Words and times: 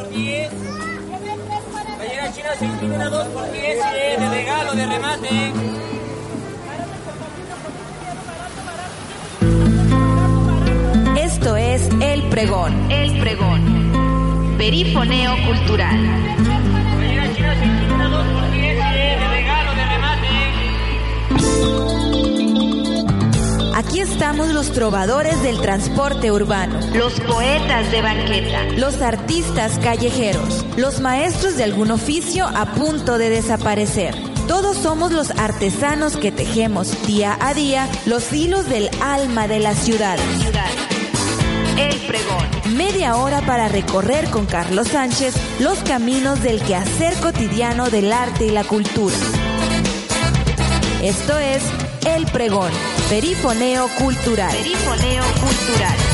por 0.00 0.08
10. 0.10 0.50
Gallera 1.98 2.32
china 2.32 2.48
sin 2.58 2.78
figura 2.78 3.08
2 3.08 3.28
por 3.28 3.52
10, 3.52 3.64
eh, 3.64 4.16
de 4.18 4.28
regalo, 4.30 4.74
de 4.74 4.86
remate. 4.86 5.52
Esto 11.22 11.56
es 11.56 11.88
El 12.00 12.22
Pregón. 12.30 12.90
El 12.90 13.18
pregón. 13.20 14.56
Perifoneo 14.56 15.34
cultural. 15.46 16.59
Estamos 24.00 24.48
los 24.48 24.72
trovadores 24.72 25.42
del 25.42 25.60
transporte 25.60 26.32
urbano, 26.32 26.80
Los 26.94 27.20
poetas 27.20 27.92
de 27.92 28.00
banqueta. 28.00 28.64
los 28.78 29.02
artistas 29.02 29.78
callejeros, 29.78 30.64
los 30.78 31.00
maestros 31.00 31.58
de 31.58 31.64
algún 31.64 31.90
oficio 31.90 32.46
a 32.46 32.64
punto 32.72 33.18
de 33.18 33.28
desaparecer. 33.28 34.14
Todos 34.48 34.78
somos 34.78 35.12
los 35.12 35.30
artesanos 35.32 36.16
que 36.16 36.32
tejemos 36.32 37.06
día 37.06 37.36
a 37.42 37.52
día 37.52 37.90
los 38.06 38.32
hilos 38.32 38.70
del 38.70 38.88
alma 39.02 39.46
de 39.48 39.60
ciudades. 39.74 40.24
Ciudad. 40.40 40.70
El 41.76 41.98
pregón. 42.06 42.76
Media 42.76 43.16
hora 43.16 43.42
para 43.42 43.68
recorrer 43.68 44.30
con 44.30 44.46
Carlos 44.46 44.88
Sánchez 44.88 45.34
los 45.60 45.78
caminos 45.80 46.42
del 46.42 46.62
quehacer 46.62 47.14
cotidiano 47.16 47.90
del 47.90 48.14
arte 48.14 48.46
y 48.46 48.50
la 48.50 48.64
cultura. 48.64 49.16
Esto 51.02 51.38
es 51.38 51.62
El 52.06 52.26
Pregón, 52.26 52.70
Perifoneo 53.10 53.88
Cultural. 53.98 54.52
Cultural. 55.40 56.09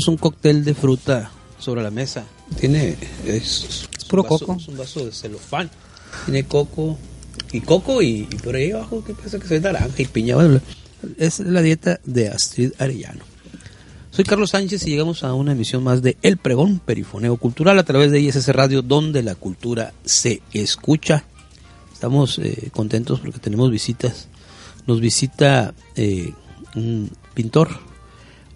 Tenemos 0.00 0.08
un 0.08 0.16
cóctel 0.30 0.64
de 0.64 0.72
fruta 0.74 1.30
sobre 1.58 1.82
la 1.82 1.90
mesa. 1.90 2.24
Tiene 2.58 2.96
es, 3.26 3.86
es 3.98 4.04
puro 4.06 4.22
vaso- 4.22 4.46
coco. 4.46 4.54
Es 4.58 4.68
un 4.68 4.78
vaso 4.78 5.04
de 5.04 5.12
celofán. 5.12 5.70
Tiene 6.24 6.44
coco 6.44 6.96
y 7.52 7.60
coco 7.60 8.00
y, 8.00 8.26
y 8.30 8.36
por 8.36 8.54
ahí 8.54 8.70
abajo 8.70 9.04
que 9.04 9.12
pasa 9.12 9.38
que 9.38 9.54
es 9.56 9.60
naranja 9.62 9.90
y 9.98 10.06
piña. 10.06 10.36
Es 11.18 11.40
la 11.40 11.60
dieta 11.60 12.00
de 12.04 12.28
Astrid 12.30 12.72
Arellano. 12.78 13.24
Soy 14.10 14.24
Carlos 14.24 14.50
Sánchez 14.50 14.86
y 14.86 14.90
llegamos 14.90 15.22
a 15.22 15.34
una 15.34 15.52
emisión 15.52 15.84
más 15.84 16.00
de 16.00 16.16
El 16.22 16.38
Pregón 16.38 16.78
Perifoneo 16.78 17.36
Cultural 17.36 17.78
a 17.78 17.84
través 17.84 18.10
de 18.10 18.20
ISS 18.20 18.48
Radio 18.48 18.80
donde 18.80 19.22
la 19.22 19.34
cultura 19.34 19.92
se 20.04 20.40
escucha. 20.54 21.24
Estamos 21.92 22.38
eh, 22.38 22.70
contentos 22.72 23.20
porque 23.20 23.38
tenemos 23.38 23.70
visitas. 23.70 24.28
Nos 24.86 24.98
visita 25.00 25.74
eh, 25.94 26.32
un 26.74 27.10
pintor 27.34 27.68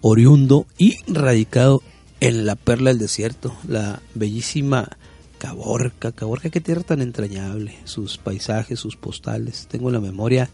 oriundo 0.07 0.67
y 0.77 0.99
radicado 1.11 1.83
en 2.21 2.45
la 2.45 2.57
perla 2.57 2.91
del 2.91 2.99
desierto, 2.99 3.57
la 3.67 4.03
bellísima 4.15 4.91
Caborca. 5.39 6.13
Caborca, 6.13 6.51
qué 6.51 6.61
tierra 6.61 6.83
tan 6.83 7.01
entrañable, 7.01 7.79
sus 7.85 8.19
paisajes, 8.19 8.79
sus 8.79 8.97
postales. 8.97 9.67
Tengo 9.67 9.89
en 9.89 9.95
la 9.95 10.01
memoria 10.01 10.51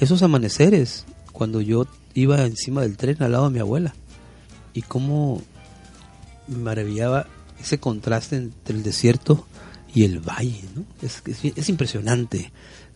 esos 0.00 0.20
amaneceres 0.24 1.04
cuando 1.30 1.60
yo 1.60 1.86
iba 2.14 2.44
encima 2.44 2.82
del 2.82 2.96
tren 2.96 3.22
al 3.22 3.32
lado 3.32 3.44
de 3.44 3.54
mi 3.54 3.60
abuela 3.60 3.94
y 4.74 4.82
cómo 4.82 5.42
me 6.48 6.58
maravillaba 6.58 7.28
ese 7.60 7.78
contraste 7.78 8.34
entre 8.34 8.74
el 8.74 8.82
desierto 8.82 9.46
y 9.94 10.02
el 10.02 10.18
valle, 10.18 10.64
¿no? 10.74 10.84
Es, 11.02 11.22
es, 11.24 11.56
es 11.56 11.68
impresionante 11.68 12.50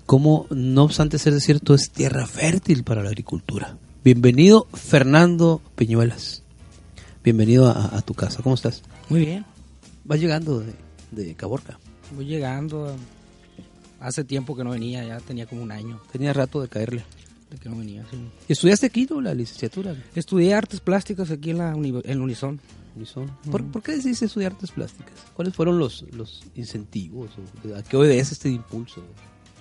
cómo, 0.05 0.49
no 0.51 0.83
obstante 0.83 1.21
ser 1.21 1.33
desierto, 1.33 1.75
es 1.75 1.91
tierra 1.91 2.27
fértil 2.27 2.83
para 2.83 3.05
la 3.05 3.11
agricultura. 3.11 3.79
Bienvenido, 4.03 4.67
Fernando 4.73 5.61
Peñuelas. 5.75 6.43
Bienvenido 7.23 7.69
a, 7.69 7.97
a 7.97 8.03
tu 8.03 8.15
casa. 8.15 8.43
¿Cómo 8.43 8.55
estás? 8.55 8.83
Muy 9.09 9.21
bien. 9.21 9.45
Vas 10.05 10.19
llegando 10.21 10.61
de, 10.61 10.73
de 11.11 11.35
Caborca. 11.35 11.79
Voy 12.17 12.25
llegando. 12.27 12.97
Hace 14.01 14.25
tiempo 14.25 14.57
que 14.57 14.65
no 14.65 14.71
venía, 14.71 15.05
ya 15.05 15.21
tenía 15.21 15.45
como 15.45 15.63
un 15.63 15.71
año 15.73 16.01
Tenía 16.11 16.33
rato 16.33 16.63
de 16.63 16.69
caerle. 16.69 17.05
de 17.51 17.59
que 17.59 17.69
no 17.69 17.77
venía. 17.77 18.07
sí. 18.11 18.17
¿Estudiaste 18.49 18.87
aquí, 18.87 19.07
no? 19.11 19.21
La 19.21 19.35
licenciatura. 19.35 19.95
Estudié 20.15 20.55
artes 20.55 20.81
plásticas 20.81 21.31
aquí 21.31 21.51
en 21.51 21.59
la 21.59 21.77
uni- 21.77 22.01
en 22.05 22.21
Unison. 22.23 22.59
Unison. 22.97 23.31
¿Por, 23.51 23.63
por 23.71 23.83
qué 23.83 23.93
decidiste 23.93 24.25
estudiar 24.25 24.53
artes 24.53 24.71
plásticas? 24.71 25.13
¿Cuáles 25.37 25.55
fueron 25.55 25.79
los, 25.79 26.07
los 26.13 26.43
incentivos? 26.55 27.29
¿A 27.77 27.83
qué 27.83 27.97
obedece 27.99 28.33
este 28.33 28.49
impulso? 28.49 29.03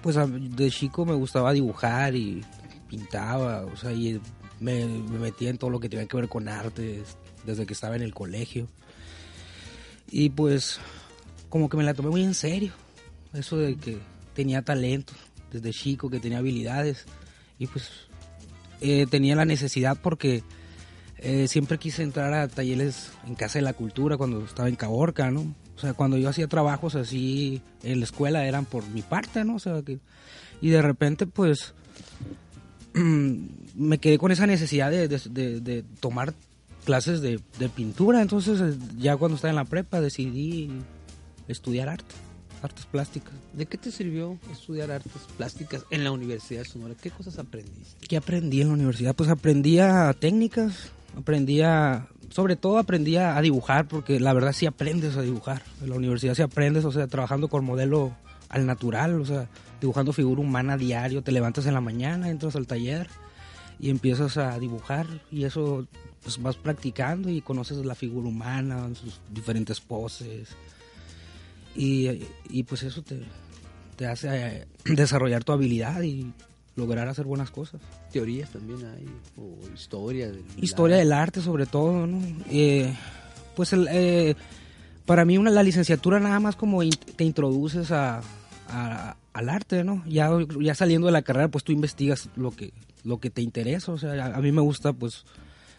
Pues 0.01 0.15
a- 0.15 0.25
de 0.25 0.71
chico 0.71 1.05
me 1.05 1.13
gustaba 1.15 1.51
dibujar 1.51 2.15
y 2.15 2.41
pintaba, 2.89 3.65
o 3.65 3.77
sea, 3.77 3.91
y 3.91 4.19
me, 4.59 4.85
me 4.85 5.19
metía 5.19 5.49
en 5.49 5.57
todo 5.57 5.69
lo 5.69 5.79
que 5.79 5.89
tenía 5.89 6.07
que 6.07 6.17
ver 6.17 6.27
con 6.27 6.47
arte 6.47 7.03
desde 7.45 7.65
que 7.65 7.73
estaba 7.73 7.95
en 7.95 8.01
el 8.01 8.13
colegio. 8.13 8.67
Y 10.11 10.29
pues 10.31 10.79
como 11.49 11.69
que 11.69 11.77
me 11.77 11.83
la 11.83 11.93
tomé 11.93 12.09
muy 12.09 12.23
en 12.23 12.33
serio, 12.33 12.73
eso 13.33 13.57
de 13.57 13.75
que 13.75 13.99
tenía 14.33 14.61
talento 14.61 15.13
desde 15.51 15.71
chico, 15.71 16.09
que 16.09 16.19
tenía 16.19 16.39
habilidades 16.39 17.05
y 17.57 17.67
pues 17.67 17.89
eh, 18.81 19.05
tenía 19.09 19.35
la 19.35 19.45
necesidad 19.45 19.97
porque 20.01 20.43
eh, 21.17 21.47
siempre 21.47 21.77
quise 21.77 22.03
entrar 22.03 22.33
a 22.33 22.47
talleres 22.47 23.11
en 23.27 23.35
Casa 23.35 23.59
de 23.59 23.63
la 23.63 23.73
Cultura 23.73 24.17
cuando 24.17 24.43
estaba 24.45 24.69
en 24.69 24.75
Caborca, 24.75 25.31
¿no? 25.31 25.53
O 25.75 25.79
sea, 25.79 25.93
cuando 25.93 26.17
yo 26.17 26.29
hacía 26.29 26.47
trabajos 26.47 26.95
así 26.95 27.61
en 27.83 27.99
la 27.99 28.05
escuela 28.05 28.45
eran 28.45 28.65
por 28.65 28.87
mi 28.87 29.01
parte, 29.01 29.43
¿no? 29.43 29.55
O 29.55 29.59
sea, 29.59 29.81
que... 29.81 29.99
Y 30.61 30.69
de 30.69 30.81
repente, 30.81 31.25
pues, 31.25 31.73
me 32.93 33.97
quedé 33.99 34.17
con 34.17 34.31
esa 34.31 34.47
necesidad 34.47 34.91
de, 34.91 35.07
de- 35.07 35.21
de- 35.29 35.59
de 35.61 35.83
tomar 35.99 36.33
clases 36.85 37.21
de, 37.21 37.39
pintura. 37.75 38.21
Entonces, 38.21 38.59
eh, 38.61 38.77
ya 38.97 39.15
cuando 39.17 39.35
estaba 39.35 39.49
en 39.51 39.55
la 39.57 39.65
prepa 39.65 40.01
decidí 40.01 40.69
estudiar 41.47 41.89
arte, 41.89 42.15
artes 42.63 42.85
plásticas. 42.85 43.33
¿De 43.53 43.65
qué 43.65 43.77
te 43.77 43.91
sirvió 43.91 44.37
estudiar 44.51 44.91
artes 44.91 45.21
plásticas 45.37 45.85
en 45.91 46.03
la 46.03 46.11
Universidad 46.11 46.63
de 46.63 46.69
Sonora? 46.69 46.95
¿Qué 46.99 47.11
cosas 47.11 47.37
aprendiste? 47.39 48.07
¿Qué 48.07 48.17
aprendí 48.17 48.61
en 48.61 48.67
la 48.69 48.73
universidad? 48.73 49.15
Pues 49.15 49.29
aprendía 49.29 50.13
técnicas, 50.19 50.89
aprendía, 51.17 52.07
sobre 52.29 52.55
todo 52.55 52.77
aprendía 52.79 53.37
a 53.37 53.41
dibujar, 53.41 53.87
porque 53.87 54.19
la 54.19 54.33
verdad 54.33 54.53
sí 54.53 54.65
aprendes 54.65 55.15
a 55.15 55.21
dibujar. 55.21 55.61
En 55.81 55.89
la 55.89 55.95
universidad 55.95 56.33
sí 56.35 56.41
aprendes, 56.41 56.85
o 56.85 56.91
sea, 56.91 57.07
trabajando 57.07 57.47
con 57.49 57.63
modelo 57.65 58.13
al 58.49 58.65
natural, 58.65 59.21
o 59.21 59.25
sea, 59.25 59.47
dibujando 59.79 60.11
figura 60.13 60.41
humana 60.41 60.75
diario, 60.77 61.21
te 61.21 61.31
levantas 61.31 61.65
en 61.67 61.73
la 61.73 61.81
mañana, 61.81 62.29
entras 62.29 62.55
al 62.55 62.67
taller 62.67 63.07
y 63.79 63.89
empiezas 63.89 64.37
a 64.37 64.57
dibujar 64.59 65.07
y 65.31 65.43
eso 65.45 65.87
pues 66.23 66.41
vas 66.41 66.57
practicando 66.57 67.29
y 67.29 67.39
conoces 67.41 67.77
la 67.85 67.95
figura 67.95 68.27
humana, 68.27 68.89
sus 68.93 69.21
diferentes 69.31 69.79
poses 69.79 70.49
y, 71.75 72.09
y, 72.49 72.63
pues 72.63 72.83
eso 72.83 73.01
te, 73.03 73.21
te 73.95 74.05
hace 74.07 74.27
eh, 74.31 74.67
desarrollar 74.85 75.43
tu 75.43 75.51
habilidad 75.53 76.01
y 76.01 76.31
lograr 76.75 77.07
hacer 77.07 77.25
buenas 77.25 77.51
cosas. 77.51 77.79
Teorías 78.11 78.49
también 78.49 78.79
hay, 78.85 79.05
o 79.37 79.55
historia 79.73 80.27
del 80.27 80.43
Historia 80.57 80.97
del 80.97 81.11
arte 81.13 81.41
sobre 81.41 81.65
todo, 81.65 82.05
¿no? 82.07 82.19
Eh, 82.49 82.93
pues 83.55 83.71
el, 83.73 83.87
eh, 83.91 84.35
para 85.05 85.25
mí 85.25 85.37
una, 85.37 85.51
la 85.51 85.63
licenciatura 85.63 86.19
nada 86.19 86.39
más 86.39 86.55
como 86.55 86.83
in- 86.83 86.91
te 87.15 87.23
introduces 87.23 87.91
a, 87.91 88.21
al 88.69 89.49
arte, 89.49 89.83
¿no? 89.83 90.03
Ya, 90.05 90.29
ya 90.59 90.75
saliendo 90.75 91.07
de 91.07 91.13
la 91.13 91.21
carrera 91.21 91.47
pues 91.49 91.63
tú 91.63 91.71
investigas 91.71 92.29
lo 92.35 92.51
que, 92.51 92.73
lo 93.03 93.19
que 93.19 93.29
te 93.29 93.41
interesa, 93.41 93.91
o 93.91 93.97
sea, 93.97 94.35
a, 94.35 94.41
mí 94.41 94.51
me 94.51 94.61
gusta 94.61 94.93
pues 94.93 95.25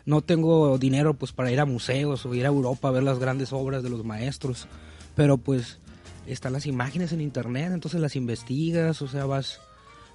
no 0.07 0.23
tengo 0.23 0.79
dinero 0.79 1.15
pues 1.15 1.33
para 1.33 1.53
ir 1.53 1.61
a 1.61 1.67
museos 1.67 2.27
o 2.27 2.35
ir 2.35 2.45
a 2.45 2.49
Europa 2.49 2.89
a 2.89 2.93
ver 2.93 3.03
las 3.03 3.19
grandes 3.19 3.53
obras 3.53 3.83
de 3.83 3.91
los 3.91 4.05
maestros, 4.05 4.67
pero 5.15 5.39
pues 5.39 5.79
están 6.27 6.53
las 6.53 6.67
imágenes 6.67 7.13
en 7.13 7.21
internet, 7.21 7.71
entonces 7.73 8.01
las 8.01 8.17
investigas, 8.17 9.03
o 9.03 9.09
sea, 9.09 9.27
vas, 9.27 9.61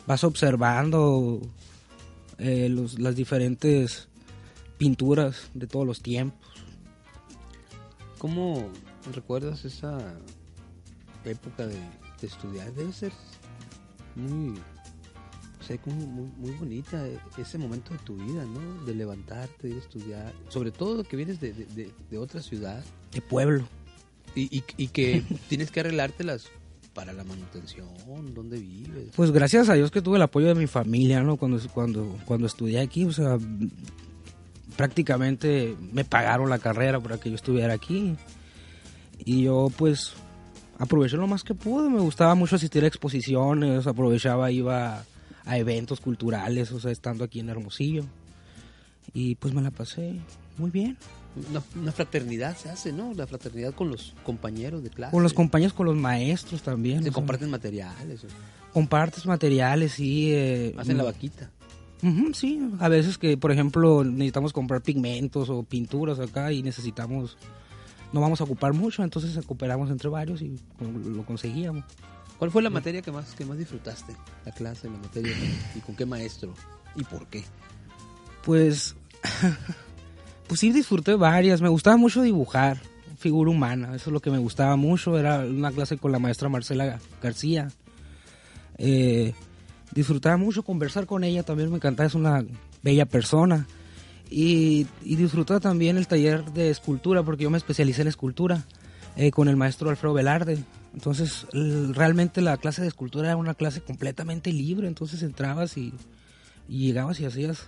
vas 0.07 0.23
observando 0.23 1.41
eh, 2.37 2.73
las 2.97 3.15
diferentes 3.15 4.07
pinturas 4.77 5.49
de 5.53 5.67
todos 5.67 5.85
los 5.85 6.01
tiempos. 6.01 6.49
¿Cómo 8.17 8.69
recuerdas 9.13 9.65
esa 9.65 9.97
época 11.25 11.67
de, 11.67 11.77
de 12.25 12.31
estudiar? 12.33 12.73
Debe 12.73 12.91
ser 12.93 13.11
muy 14.15 14.55
sé, 15.65 15.79
como 15.79 15.95
muy, 15.95 16.29
muy 16.37 16.51
bonita 16.51 17.03
ese 17.39 17.57
momento 17.57 17.91
de 17.93 17.99
tu 17.99 18.15
vida, 18.17 18.45
¿no? 18.45 18.85
De 18.85 18.93
levantarte, 18.93 19.67
de 19.67 19.69
ir 19.69 19.75
a 19.77 19.79
estudiar, 19.79 20.33
sobre 20.49 20.71
todo 20.71 21.03
que 21.03 21.17
vienes 21.17 21.39
de, 21.39 21.53
de, 21.53 21.65
de- 21.65 21.91
de 22.11 22.17
otra 22.19 22.41
ciudad 22.41 22.83
De 23.11 23.21
pueblo. 23.21 23.67
y, 24.35 24.43
y, 24.55 24.63
y 24.77 24.87
que 24.89 25.23
tienes 25.49 25.71
que 25.71 25.79
arreglártelas 25.79 26.45
para 26.93 27.11
la 27.13 27.23
manutención, 27.23 27.87
dónde 28.33 28.57
vives. 28.59 29.09
Pues 29.15 29.31
gracias 29.31 29.67
a 29.67 29.73
Dios 29.73 29.89
que 29.91 30.01
tuve 30.03 30.17
el 30.17 30.21
apoyo 30.21 30.47
de 30.47 30.55
mi 30.55 30.67
familia, 30.67 31.23
¿no? 31.23 31.35
Cuando, 31.35 31.59
cuando, 31.73 32.15
cuando 32.25 32.45
estudié 32.47 32.79
aquí, 32.79 33.03
o 33.05 33.11
sea, 33.11 33.37
prácticamente 34.77 35.75
me 35.91 36.05
pagaron 36.05 36.49
la 36.49 36.59
carrera 36.59 36.99
para 37.01 37.19
que 37.19 37.29
yo 37.29 37.35
estuviera 37.35 37.73
aquí. 37.73 38.15
Y 39.23 39.43
yo 39.43 39.71
pues 39.75 40.13
aproveché 40.77 41.17
lo 41.17 41.27
más 41.27 41.43
que 41.43 41.53
pude, 41.53 41.89
me 41.89 41.99
gustaba 41.99 42.35
mucho 42.35 42.55
asistir 42.55 42.83
a 42.83 42.87
exposiciones, 42.87 43.87
aprovechaba, 43.87 44.51
iba 44.51 45.03
a 45.45 45.57
eventos 45.57 46.01
culturales, 46.01 46.71
o 46.71 46.79
sea, 46.79 46.91
estando 46.91 47.23
aquí 47.23 47.39
en 47.39 47.49
Hermosillo. 47.49 48.03
Y 49.13 49.35
pues 49.35 49.53
me 49.53 49.61
la 49.61 49.71
pasé 49.71 50.15
muy 50.57 50.71
bien. 50.71 50.97
Una, 51.49 51.61
una 51.79 51.91
fraternidad 51.91 52.55
se 52.57 52.69
hace, 52.69 52.91
¿no? 52.93 53.13
La 53.13 53.27
fraternidad 53.27 53.73
con 53.73 53.89
los 53.89 54.13
compañeros 54.23 54.83
de 54.83 54.89
clase. 54.89 55.11
Con 55.11 55.21
los 55.23 55.33
compañeros, 55.33 55.73
con 55.73 55.85
los 55.85 55.95
maestros 55.95 56.61
también. 56.61 56.99
Se 56.99 57.03
sea, 57.05 57.11
comparten 57.13 57.49
materiales, 57.49 58.23
o- 58.23 58.27
compartes 58.73 59.25
materiales, 59.25 59.91
sí. 59.93 60.31
eh, 60.33 60.73
hacen 60.77 60.97
la 60.97 61.03
vaquita. 61.03 61.51
Ujú, 62.03 62.33
sí, 62.33 62.59
a 62.79 62.87
veces 62.89 63.17
que, 63.17 63.37
por 63.37 63.51
ejemplo, 63.51 64.03
necesitamos 64.03 64.53
comprar 64.53 64.81
pigmentos 64.81 65.49
o 65.49 65.63
pinturas 65.63 66.19
acá 66.19 66.51
y 66.51 66.61
necesitamos, 66.63 67.37
no 68.15 68.21
vamos 68.21 68.39
a 68.39 68.45
ocupar 68.45 68.71
mucho, 68.71 69.03
entonces 69.03 69.37
cooperamos 69.45 69.91
entre 69.91 70.07
varios 70.07 70.41
y 70.41 70.57
lo 70.79 71.25
conseguíamos. 71.25 71.83
¿Cuál 72.39 72.49
fue 72.49 72.61
la 72.61 72.69
materia 72.69 73.01
que 73.01 73.11
más, 73.11 73.35
que 73.35 73.43
más 73.43 73.57
disfrutaste? 73.57 74.15
La 74.45 74.53
clase, 74.53 74.89
la 74.89 74.97
materia. 74.97 75.35
¿Y 75.75 75.79
con 75.79 75.97
qué 75.97 76.05
maestro? 76.05 76.53
¿Y 76.95 77.03
por 77.03 77.27
qué? 77.27 77.43
Pues, 78.45 78.95
pues 80.47 80.61
sí 80.61 80.71
disfruté 80.71 81.15
varias, 81.15 81.61
me 81.61 81.67
gustaba 81.67 81.97
mucho 81.97 82.21
dibujar, 82.21 82.81
figura 83.17 83.51
humana, 83.51 83.87
eso 83.93 84.09
es 84.09 84.13
lo 84.13 84.21
que 84.21 84.31
me 84.31 84.37
gustaba 84.37 84.77
mucho, 84.77 85.19
era 85.19 85.39
una 85.39 85.71
clase 85.71 85.97
con 85.97 86.13
la 86.13 86.19
maestra 86.19 86.47
Marcela 86.47 86.99
García. 87.21 87.67
Eh, 88.77 89.33
disfrutaba 89.91 90.37
mucho 90.37 90.63
conversar 90.63 91.05
con 91.05 91.25
ella, 91.25 91.43
también 91.43 91.69
me 91.69 91.75
encantaba, 91.75 92.07
es 92.07 92.15
una 92.15 92.45
bella 92.81 93.05
persona. 93.07 93.67
Y, 94.29 94.87
y 95.03 95.15
también 95.61 95.97
el 95.97 96.07
taller 96.07 96.43
de 96.53 96.69
escultura, 96.69 97.23
porque 97.23 97.43
yo 97.43 97.49
me 97.49 97.57
especialicé 97.57 98.01
en 98.01 98.07
escultura 98.07 98.65
eh, 99.15 99.31
con 99.31 99.47
el 99.47 99.55
maestro 99.55 99.89
Alfredo 99.89 100.13
Velarde. 100.13 100.57
Entonces, 100.93 101.45
realmente 101.51 102.41
la 102.41 102.57
clase 102.57 102.81
de 102.81 102.87
escultura 102.87 103.27
era 103.29 103.37
una 103.37 103.53
clase 103.53 103.81
completamente 103.81 104.51
libre, 104.51 104.87
entonces 104.87 105.21
entrabas 105.23 105.77
y, 105.77 105.93
y 106.69 106.87
llegabas 106.87 107.19
y 107.19 107.25
hacías 107.25 107.63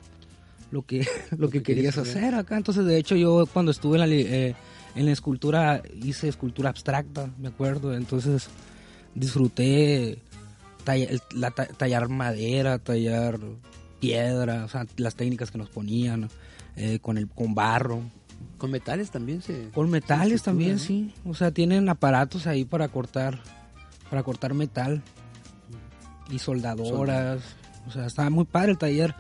lo 0.72 0.82
que, 0.86 1.06
lo 1.38 1.50
que 1.50 1.62
querías 1.64 1.98
hacer 1.98 2.36
acá. 2.36 2.58
Entonces, 2.58 2.86
de 2.86 2.98
hecho, 2.98 3.16
yo 3.16 3.46
cuando 3.52 3.72
estuve 3.72 3.98
en 3.98 4.10
la, 4.10 4.16
eh, 4.16 4.56
en 4.96 5.06
la 5.06 5.12
escultura 5.12 5.82
hice 6.04 6.28
escultura 6.28 6.70
abstracta, 6.70 7.30
me 7.40 7.50
acuerdo. 7.50 7.94
Entonces, 7.94 8.48
disfruté 9.14 10.20
talla- 10.86 11.10
la 11.34 11.52
ta- 11.52 11.68
tallar 11.68 12.08
madera, 12.10 12.80
tallar 12.80 13.40
piedra, 14.00 14.66
o 14.66 14.70
sea, 14.70 14.86
las 14.98 15.16
técnicas 15.16 15.52
que 15.52 15.58
nos 15.58 15.70
ponían 15.70 16.30
eh, 16.78 17.00
con 17.00 17.18
el 17.18 17.28
con 17.28 17.54
barro, 17.54 18.02
Con 18.58 18.72
metales 18.72 19.12
también 19.12 19.42
se... 19.42 19.70
con 19.74 19.90
metales 19.90 20.40
se 20.42 20.46
también, 20.46 20.80
sí. 20.80 21.14
O 21.26 21.34
sea, 21.34 21.52
tienen 21.52 21.90
aparatos 21.90 22.48
ahí 22.48 22.64
para 22.66 22.88
cortar, 22.88 23.40
para 24.10 24.24
cortar 24.24 24.54
metal 24.54 25.02
y 26.30 26.40
soldadoras. 26.40 27.42
O 27.88 27.92
sea, 27.92 28.06
estaba 28.06 28.30
muy 28.30 28.46
padre 28.46 28.72
el 28.72 28.78
taller. 28.78 29.16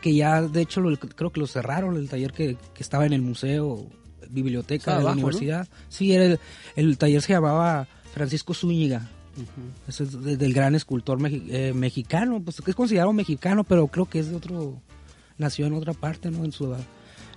Que 0.00 0.14
ya, 0.14 0.40
de 0.42 0.62
hecho, 0.62 0.80
lo- 0.80 0.96
creo 0.98 1.30
que 1.30 1.40
lo 1.40 1.46
cerraron, 1.46 1.96
el 1.96 2.08
taller 2.08 2.32
que, 2.32 2.56
que 2.74 2.82
estaba 2.82 3.04
en 3.04 3.12
el 3.12 3.20
museo, 3.22 3.86
biblioteca 4.30 4.96
de 4.98 5.04
la 5.04 5.12
universidad. 5.12 5.68
Sí, 5.88 6.12
era 6.12 6.24
el, 6.24 6.40
el 6.76 6.96
taller 6.96 7.20
se 7.20 7.34
llamaba 7.34 7.86
Francisco 8.14 8.54
Zúñiga. 8.54 9.08
Ese 9.88 10.04
es 10.04 10.22
de- 10.24 10.36
del 10.38 10.52
gran 10.54 10.74
escultor 10.74 11.18
mexi- 11.18 11.46
eh, 11.50 11.72
mexicano, 11.74 12.40
pues 12.42 12.60
que 12.62 12.70
es 12.70 12.76
considerado 12.76 13.12
mexicano, 13.12 13.62
pero 13.64 13.88
creo 13.88 14.06
que 14.06 14.20
es 14.20 14.30
de 14.30 14.36
otro, 14.36 14.80
nació 15.38 15.66
en 15.66 15.74
otra 15.74 15.92
parte, 15.92 16.30
¿no? 16.30 16.44
En 16.46 16.52
su, 16.52 16.74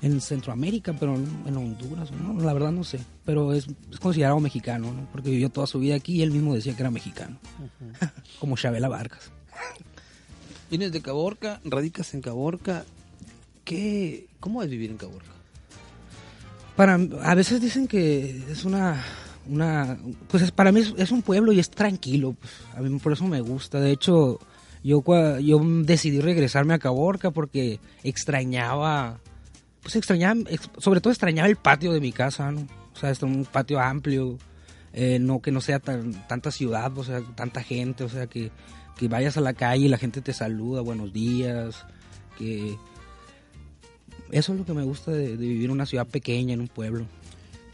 en 0.04 0.20
Centroamérica, 0.20 0.94
pero 1.00 1.16
en 1.16 1.58
Honduras, 1.58 2.12
¿no? 2.12 2.40
La 2.42 2.54
verdad 2.54 2.74
no 2.74 2.84
sé, 2.84 3.00
pero 3.26 3.54
es, 3.54 3.68
es 3.90 4.00
considerado 4.00 4.40
mexicano, 4.42 4.92
¿no? 4.92 5.08
Porque 5.12 5.30
vivió 5.30 5.50
toda 5.50 5.66
su 5.66 5.80
vida 5.80 5.96
aquí 5.96 6.16
y 6.16 6.22
él 6.22 6.32
mismo 6.32 6.54
decía 6.54 6.76
que 6.76 6.82
era 6.82 6.92
mexicano, 6.92 7.38
como 8.40 8.58
Chabela 8.58 8.90
Vargas. 8.90 9.32
Vienes 10.70 10.92
de 10.92 11.02
Caborca, 11.02 11.62
radicas 11.64 12.14
en 12.14 12.22
Caborca. 12.22 12.84
¿Qué, 13.64 14.28
¿Cómo 14.42 14.62
es 14.62 14.70
vivir 14.70 14.92
en 14.92 14.98
Caborca? 14.98 15.32
Para, 16.76 16.96
a 16.96 17.36
veces 17.36 17.62
dicen 17.62 17.88
que 17.88 18.44
es 18.50 18.66
una, 18.66 19.02
una 19.48 19.98
pues 20.28 20.44
es, 20.44 20.52
para 20.52 20.74
mí 20.74 20.82
es, 20.82 20.94
es 20.98 21.12
un 21.12 21.22
pueblo 21.22 21.54
y 21.54 21.60
es 21.60 21.70
tranquilo, 21.70 22.34
pues, 22.34 22.52
a 22.76 22.82
mí 22.82 23.00
por 23.00 23.14
eso 23.14 23.26
me 23.26 23.40
gusta. 23.40 23.80
De 23.80 23.92
hecho, 23.92 24.40
yo, 24.84 25.02
yo 25.40 25.62
decidí 25.84 26.20
regresarme 26.20 26.74
a 26.74 26.80
Caborca 26.80 27.32
porque 27.32 27.80
extrañaba, 28.04 29.20
pues 29.84 29.96
extrañaba, 29.96 30.40
ex- 30.50 30.70
sobre 30.80 31.00
todo 31.02 31.12
extrañaba 31.12 31.48
el 31.48 31.58
patio 31.58 31.92
de 31.94 32.00
mi 32.00 32.12
casa, 32.12 32.52
¿no? 32.52 32.62
O 32.94 32.98
sea, 32.98 33.12
es 33.12 33.22
un 33.22 33.46
patio 33.46 33.80
amplio, 33.80 34.38
eh, 34.94 35.20
no 35.20 35.42
que 35.42 35.52
no 35.52 35.62
sea 35.62 35.80
tan, 35.80 36.28
tanta 36.28 36.50
ciudad, 36.52 36.98
o 36.98 37.04
sea, 37.04 37.22
tanta 37.36 37.62
gente, 37.62 38.04
o 38.04 38.10
sea, 38.10 38.28
que, 38.28 38.52
que 38.98 39.08
vayas 39.08 39.38
a 39.38 39.42
la 39.42 39.54
calle 39.54 39.86
y 39.86 39.90
la 39.90 39.98
gente 39.98 40.22
te 40.22 40.34
saluda, 40.34 40.82
buenos 40.82 41.12
días, 41.14 41.86
que 42.38 42.78
eso 44.32 44.54
es 44.54 44.60
lo 44.60 44.66
que 44.66 44.74
me 44.74 44.84
gusta 44.84 45.12
de, 45.12 45.36
vivir 45.36 45.66
en 45.66 45.72
una 45.72 45.86
ciudad 45.86 46.08
pequeña, 46.08 46.54
en 46.54 46.62
un 46.62 46.68
pueblo. 46.68 47.06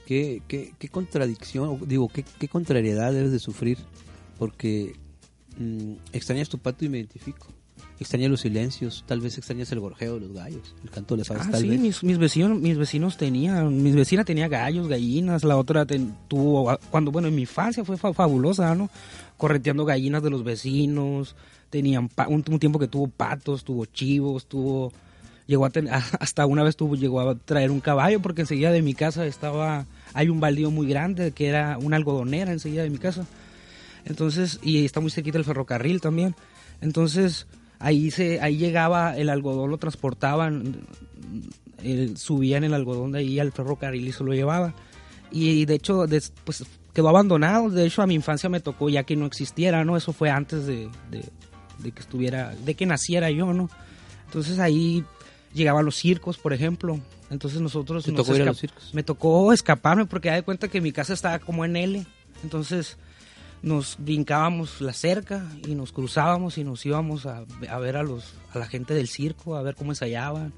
¿Qué, 0.05 0.41
qué, 0.47 0.89
contradicción, 0.89 1.79
digo, 1.87 2.09
qué, 2.09 2.23
qué 2.23 2.47
contrariedad 2.47 3.13
debes 3.13 3.31
de 3.31 3.39
sufrir? 3.39 3.77
Porque 4.39 4.95
mm, 5.57 5.93
extrañas 6.13 6.49
tu 6.49 6.57
patio 6.57 6.87
y 6.87 6.89
me 6.89 6.97
identifico. 6.97 7.47
Extrañas 7.99 8.29
los 8.31 8.41
silencios, 8.41 9.03
tal 9.07 9.19
vez 9.21 9.37
extrañas 9.37 9.71
el 9.71 9.79
gorjeo 9.81 10.15
de 10.15 10.21
los 10.21 10.31
gallos, 10.33 10.73
el 10.83 10.89
canto 10.89 11.15
de 11.15 11.19
las 11.19 11.31
aves, 11.31 11.43
Ah, 11.47 11.51
tal 11.51 11.61
sí, 11.61 11.67
vez. 11.69 11.79
mis, 11.79 12.03
mis 12.03 12.17
vecinos, 12.17 12.59
mis 12.59 12.77
vecinos 12.77 13.17
tenían, 13.17 13.83
mis 13.83 13.95
vecina 13.95 14.23
tenía 14.23 14.47
gallos, 14.47 14.87
gallinas, 14.87 15.43
la 15.43 15.57
otra 15.57 15.85
ten- 15.85 16.15
tuvo, 16.27 16.77
cuando, 16.91 17.11
bueno, 17.11 17.27
en 17.27 17.35
mi 17.35 17.41
infancia 17.41 17.83
fue 17.83 17.97
fa- 17.97 18.13
fabulosa, 18.13 18.73
¿no? 18.75 18.89
Correteando 19.37 19.83
gallinas 19.85 20.23
de 20.23 20.29
los 20.29 20.43
vecinos, 20.43 21.35
tenían 21.69 22.09
un, 22.29 22.43
un 22.49 22.59
tiempo 22.59 22.79
que 22.79 22.87
tuvo 22.87 23.07
patos, 23.09 23.63
tuvo 23.65 23.85
chivos, 23.85 24.45
tuvo, 24.47 24.93
llegó 25.45 25.65
a 25.65 25.71
hasta 26.21 26.45
una 26.45 26.63
vez 26.63 26.77
tuvo, 26.77 26.95
llegó 26.95 27.19
a 27.21 27.35
traer 27.35 27.69
un 27.69 27.81
caballo 27.81 28.21
porque 28.21 28.41
enseguida 28.41 28.71
de 28.71 28.81
mi 28.81 28.93
casa 28.93 29.25
estaba, 29.25 29.85
hay 30.13 30.29
un 30.29 30.39
baldío 30.39 30.71
muy 30.71 30.87
grande 30.87 31.31
que 31.31 31.47
era 31.47 31.77
una 31.77 31.97
algodonera 31.97 32.51
enseguida 32.53 32.83
de 32.83 32.89
mi 32.89 32.97
casa. 32.97 33.25
Entonces, 34.05 34.59
y 34.63 34.85
está 34.85 34.99
muy 35.01 35.11
cerquita 35.11 35.37
el 35.37 35.43
ferrocarril 35.45 35.99
también. 36.01 36.33
Entonces, 36.81 37.47
ahí 37.79 38.11
se 38.11 38.39
ahí 38.41 38.57
llegaba 38.57 39.17
el 39.17 39.29
algodón, 39.29 39.71
lo 39.71 39.77
transportaban, 39.77 40.81
el- 41.83 42.17
subían 42.17 42.63
el 42.63 42.73
algodón 42.73 43.11
de 43.13 43.19
ahí 43.19 43.39
al 43.39 43.51
ferrocarril 43.51 44.07
y 44.07 44.11
se 44.11 44.23
lo 44.23 44.33
llevaban. 44.33 44.73
Y 45.31 45.65
de 45.65 45.75
hecho, 45.75 46.07
des- 46.07 46.33
pues 46.43 46.63
quedó 46.93 47.09
abandonado. 47.09 47.69
De 47.69 47.85
hecho, 47.85 48.01
a 48.01 48.07
mi 48.07 48.15
infancia 48.15 48.49
me 48.49 48.59
tocó 48.59 48.89
ya 48.89 49.03
que 49.03 49.15
no 49.15 49.25
existiera, 49.25 49.85
¿no? 49.85 49.95
Eso 49.95 50.11
fue 50.13 50.29
antes 50.29 50.65
de, 50.65 50.89
de- 51.11 51.29
de 51.79 51.91
que 51.91 51.99
estuviera, 52.01 52.53
de 52.65 52.73
que 52.75 52.85
naciera 52.85 53.29
yo, 53.31 53.53
¿no? 53.53 53.69
Entonces 54.25 54.59
ahí 54.59 55.03
llegaban 55.53 55.85
los 55.85 55.95
circos, 55.95 56.37
por 56.37 56.51
ejemplo. 56.53 56.99
Entonces 57.29 57.61
nosotros 57.61 58.03
¿Te 58.05 58.11
nos 58.11 58.25
tocó 58.25 58.35
ir 58.35 58.41
a 58.41 58.45
los 58.45 58.57
circos? 58.59 58.89
me 58.93 59.03
tocó 59.03 59.53
escaparme 59.53 60.05
porque 60.05 60.31
de 60.31 60.41
cuenta 60.41 60.67
que 60.67 60.81
mi 60.81 60.91
casa 60.91 61.13
estaba 61.13 61.39
como 61.39 61.63
en 61.63 61.75
L. 61.75 62.05
Entonces 62.43 62.97
nos 63.61 63.97
brincábamos 63.99 64.79
la 64.81 64.93
cerca 64.93 65.45
y 65.67 65.75
nos 65.75 65.91
cruzábamos 65.91 66.57
y 66.57 66.63
nos 66.63 66.85
íbamos 66.85 67.25
a, 67.25 67.43
a 67.69 67.79
ver 67.79 67.97
a 67.97 68.03
los 68.03 68.33
a 68.53 68.59
la 68.59 68.65
gente 68.67 68.93
del 68.93 69.07
circo, 69.07 69.55
a 69.55 69.61
ver 69.61 69.75
cómo 69.75 69.91
ensayaban. 69.91 70.53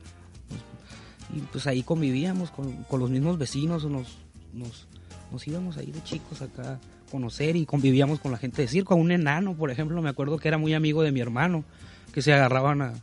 Y 1.36 1.40
pues 1.52 1.66
ahí 1.68 1.82
convivíamos 1.84 2.52
con, 2.52 2.84
con 2.84 3.00
los 3.00 3.10
mismos 3.10 3.38
vecinos, 3.38 3.86
nos, 3.86 4.18
nos, 4.54 4.88
nos 5.32 5.48
íbamos 5.48 5.78
ahí 5.78 5.92
de 5.92 6.04
chicos 6.04 6.42
acá 6.42 6.74
a 6.74 6.80
conocer 7.12 7.56
y 7.56 7.66
convivíamos 7.66 8.20
con 8.20 8.32
la 8.32 8.38
gente 8.38 8.62
de 8.62 8.68
circo. 8.68 8.94
A 8.94 8.98
un 8.98 9.12
enano, 9.12 9.56
por 9.56 9.72
ejemplo, 9.72 10.02
me 10.02 10.10
acuerdo 10.10 10.38
que 10.38 10.48
era 10.50 10.58
muy 10.58 10.74
amigo 10.74 11.04
de 11.04 11.12
mi 11.12 11.22
hermano, 11.22 11.64
que 12.14 12.22
se 12.22 12.34
agarraban 12.34 12.82
a, 12.82 12.94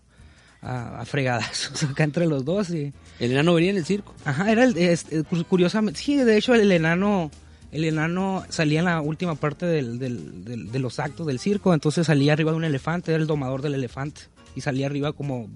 a, 0.60 1.00
a 1.00 1.04
fregadazos 1.06 1.82
acá 1.90 2.04
entre 2.04 2.26
los 2.26 2.44
dos 2.44 2.68
y... 2.70 2.92
El 3.18 3.32
enano 3.32 3.54
venía 3.54 3.70
en 3.70 3.78
el 3.78 3.84
circo. 3.86 4.14
Ajá, 4.26 4.52
era 4.52 4.64
el, 4.64 4.76
es- 4.76 5.06
cu- 5.28 5.44
curiosamente, 5.44 5.98
sí, 6.00 6.16
de 6.16 6.36
hecho 6.36 6.54
el 6.54 6.70
enano, 6.70 7.30
el 7.72 7.84
enano 7.84 8.44
salía 8.48 8.78
en 8.80 8.86
la 8.86 9.00
última 9.00 9.34
parte 9.34 9.66
del, 9.66 9.98
del- 9.98 10.44
del- 10.44 10.72
de 10.72 10.78
los 10.78 10.98
actos 10.98 11.26
del 11.26 11.38
circo, 11.38 11.74
entonces 11.74 12.06
salía 12.06 12.32
arriba 12.32 12.50
de 12.52 12.56
un 12.56 12.64
elefante, 12.64 13.12
era 13.12 13.20
el 13.20 13.26
domador 13.26 13.62
del 13.62 13.74
elefante, 13.74 14.22
y 14.56 14.60
salía 14.62 14.86
arriba 14.86 15.12
como, 15.12 15.48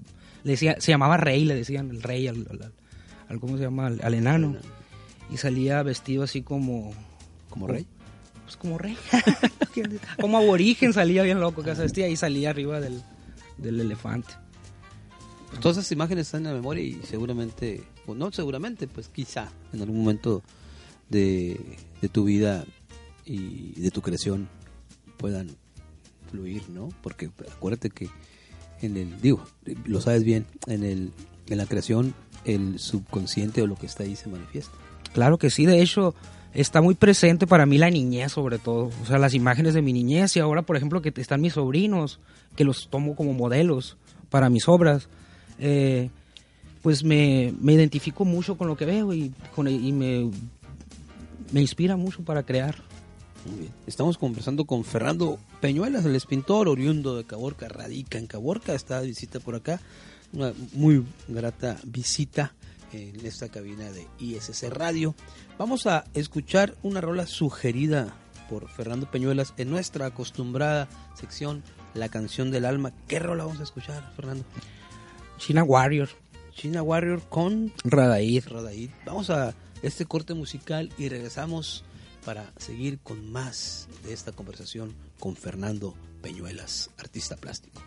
le 0.43 0.51
decía, 0.51 0.75
se 0.79 0.91
llamaba 0.91 1.17
rey, 1.17 1.43
le 1.45 1.55
decían 1.55 1.89
el 1.89 2.01
rey 2.03 2.27
al, 2.27 2.45
al- 2.49 2.71
al- 3.29 3.39
¿cómo 3.39 3.57
se 3.57 3.63
llama? 3.63 3.87
Al, 3.87 3.99
al 4.03 4.13
enano, 4.13 4.55
y 5.31 5.37
salía 5.37 5.81
vestido 5.83 6.23
así 6.23 6.41
como, 6.43 6.93
Como 7.49 7.67
rey. 7.67 7.87
pues 8.43 8.57
como 8.57 8.77
rey, 8.77 8.95
como 10.21 10.37
aborigen 10.37 10.93
salía 10.93 11.23
bien 11.23 11.39
loco 11.39 11.63
que 11.63 11.75
se 11.75 11.81
vestía 11.83 12.07
y 12.09 12.15
salía 12.15 12.51
arriba 12.51 12.79
del, 12.79 13.01
del 13.57 13.79
elefante. 13.81 14.33
Todas 15.61 15.77
esas 15.77 15.91
imágenes 15.91 16.27
están 16.27 16.41
en 16.41 16.49
la 16.49 16.53
memoria 16.55 16.83
y 16.83 16.99
seguramente, 17.03 17.83
o 18.07 18.15
no 18.15 18.31
seguramente, 18.31 18.87
pues 18.87 19.07
quizá 19.09 19.49
en 19.71 19.81
algún 19.81 19.97
momento 19.99 20.41
de, 21.09 21.59
de 22.03 22.09
tu 22.09 22.25
vida 22.25 22.65
y 23.25 23.79
de 23.79 23.89
tu 23.89 24.01
creación 24.01 24.49
puedan 25.15 25.47
fluir, 26.29 26.69
¿no? 26.69 26.89
Porque 27.01 27.31
acuérdate 27.49 27.89
que 27.89 28.09
en 28.81 28.97
el, 28.97 29.21
digo, 29.21 29.45
lo 29.85 30.01
sabes 30.01 30.25
bien, 30.25 30.45
en 30.67 30.83
el 30.83 31.13
en 31.47 31.57
la 31.57 31.65
creación 31.65 32.13
el 32.43 32.77
subconsciente 32.77 33.61
o 33.61 33.67
lo 33.67 33.75
que 33.75 33.85
está 33.85 34.03
ahí 34.03 34.17
se 34.17 34.27
manifiesta. 34.27 34.73
Claro 35.13 35.37
que 35.37 35.49
sí, 35.49 35.65
de 35.65 35.81
hecho 35.81 36.13
está 36.53 36.81
muy 36.81 36.93
presente 36.93 37.47
para 37.47 37.65
mí 37.65 37.77
la 37.77 37.89
niñez 37.89 38.33
sobre 38.33 38.59
todo, 38.59 38.91
o 39.01 39.05
sea, 39.05 39.17
las 39.17 39.33
imágenes 39.33 39.73
de 39.73 39.81
mi 39.81 39.93
niñez 39.93 40.35
y 40.35 40.41
ahora 40.41 40.63
por 40.63 40.75
ejemplo 40.75 41.01
que 41.01 41.13
están 41.15 41.39
mis 41.39 41.53
sobrinos, 41.53 42.19
que 42.57 42.65
los 42.65 42.89
tomo 42.89 43.15
como 43.15 43.33
modelos 43.33 43.95
para 44.29 44.49
mis 44.49 44.67
obras, 44.67 45.07
eh, 45.57 46.09
pues 46.81 47.05
me, 47.05 47.53
me 47.61 47.71
identifico 47.71 48.25
mucho 48.25 48.57
con 48.57 48.67
lo 48.67 48.75
que 48.75 48.85
veo 48.85 49.13
y, 49.13 49.33
con, 49.55 49.69
y 49.69 49.91
me, 49.93 50.29
me 51.51 51.61
inspira 51.61 51.95
mucho 51.95 52.23
para 52.23 52.43
crear. 52.43 52.75
Muy 53.45 53.59
bien. 53.59 53.73
Estamos 53.87 54.17
conversando 54.17 54.65
con 54.65 54.83
Fernando 54.85 55.37
Peñuelas, 55.59 56.05
el 56.05 56.19
pintor 56.21 56.69
oriundo 56.69 57.17
de 57.17 57.25
Caborca, 57.25 57.67
radica 57.67 58.17
en 58.17 58.27
Caborca, 58.27 58.73
está 58.73 59.01
de 59.01 59.07
visita 59.07 59.39
por 59.39 59.55
acá. 59.55 59.81
Una 60.31 60.53
muy 60.73 61.05
grata 61.27 61.77
visita 61.83 62.53
en 62.93 63.25
esta 63.25 63.49
cabina 63.49 63.91
de 63.91 64.07
ISC 64.19 64.63
Radio. 64.69 65.15
Vamos 65.57 65.87
a 65.87 66.05
escuchar 66.13 66.75
una 66.83 67.01
rola 67.01 67.27
sugerida 67.27 68.15
por 68.49 68.69
Fernando 68.69 69.09
Peñuelas 69.09 69.53
en 69.57 69.69
nuestra 69.69 70.07
acostumbrada 70.07 70.87
sección 71.15 71.63
La 71.93 72.09
canción 72.09 72.51
del 72.51 72.65
alma. 72.65 72.93
¿Qué 73.07 73.19
rola 73.19 73.45
vamos 73.45 73.59
a 73.59 73.63
escuchar, 73.63 74.11
Fernando? 74.15 74.45
China 75.37 75.63
Warrior, 75.63 76.09
China 76.55 76.81
Warrior 76.81 77.21
con 77.29 77.73
Radaid. 77.83 78.47
Radaid. 78.47 78.89
Vamos 79.05 79.29
a 79.29 79.53
este 79.83 80.05
corte 80.05 80.33
musical 80.33 80.91
y 80.97 81.09
regresamos 81.09 81.83
para 82.25 82.51
seguir 82.57 82.99
con 82.99 83.31
más 83.31 83.87
de 84.03 84.13
esta 84.13 84.31
conversación 84.31 84.95
con 85.19 85.35
Fernando 85.35 85.93
Peñuelas, 86.21 86.89
artista 86.97 87.35
plástico. 87.35 87.81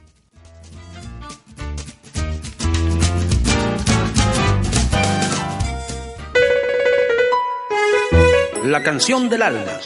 La 8.64 8.82
canción 8.82 9.28
del 9.28 9.42
alma. 9.42 9.80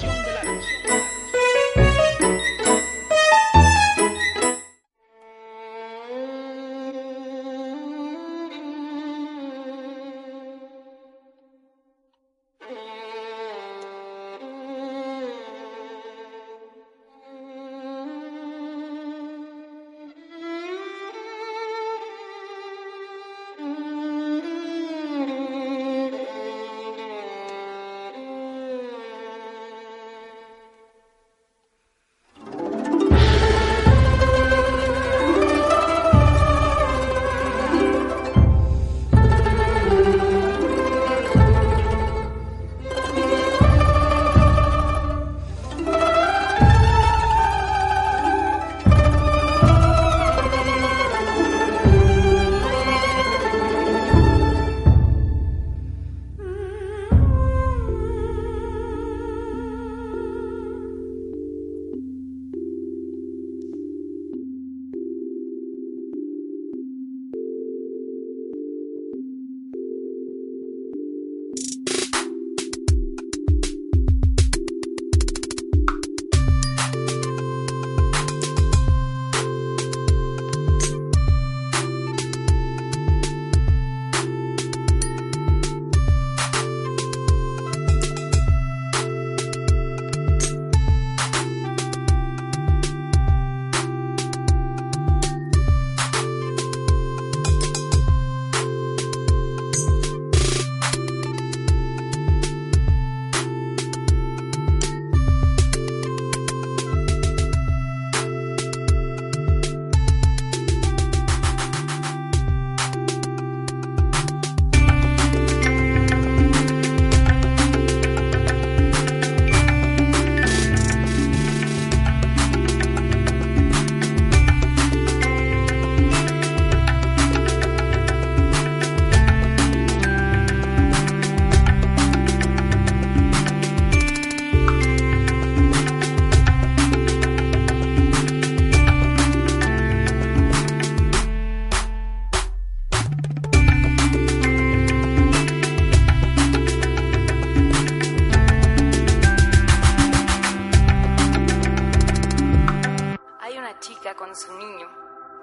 Chica 153.80 154.14
con 154.14 154.36
su 154.36 154.52
niño 154.56 154.88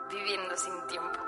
viviendo 0.09 0.55
sin 0.55 0.79
tiempo. 0.87 1.19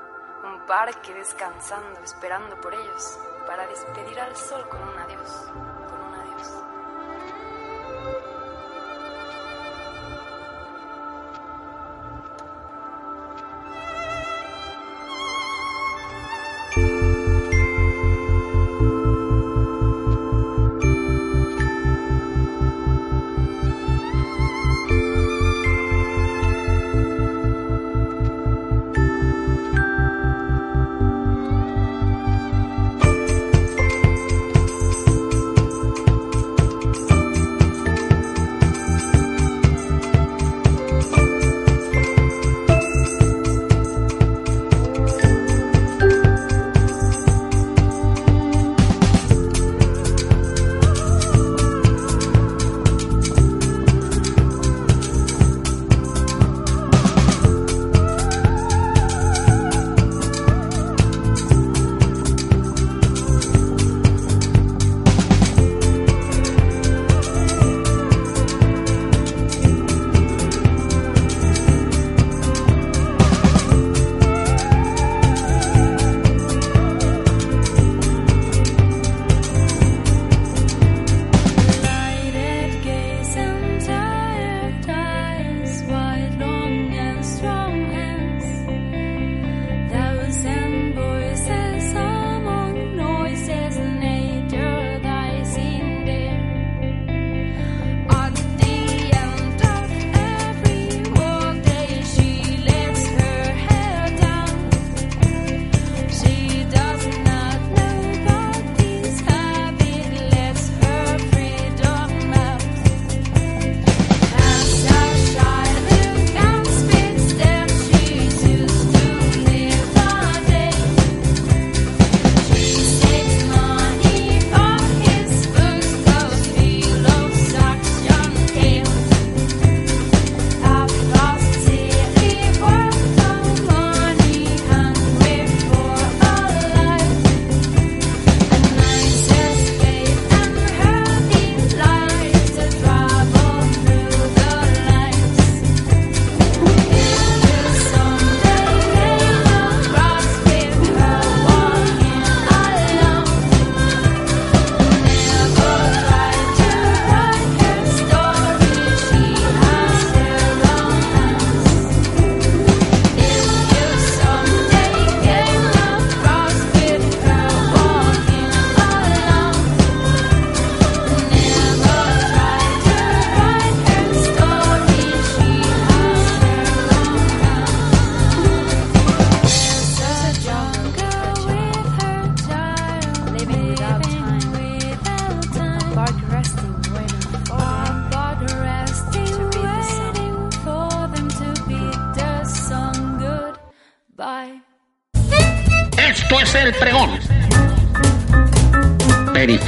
Un 0.44 0.66
parque 0.66 1.14
descansando, 1.14 2.00
esperando 2.02 2.60
por 2.62 2.74
ellos, 2.74 3.20
para 3.46 3.68
despedir 3.68 4.20
al 4.20 4.36
sol 4.38 4.68
con 4.70 4.82
un 4.82 4.98
adiós, 4.98 5.52
con 5.90 6.02
un 6.02 6.14
adiós. 6.14 6.69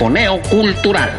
Cultural. 0.02 1.12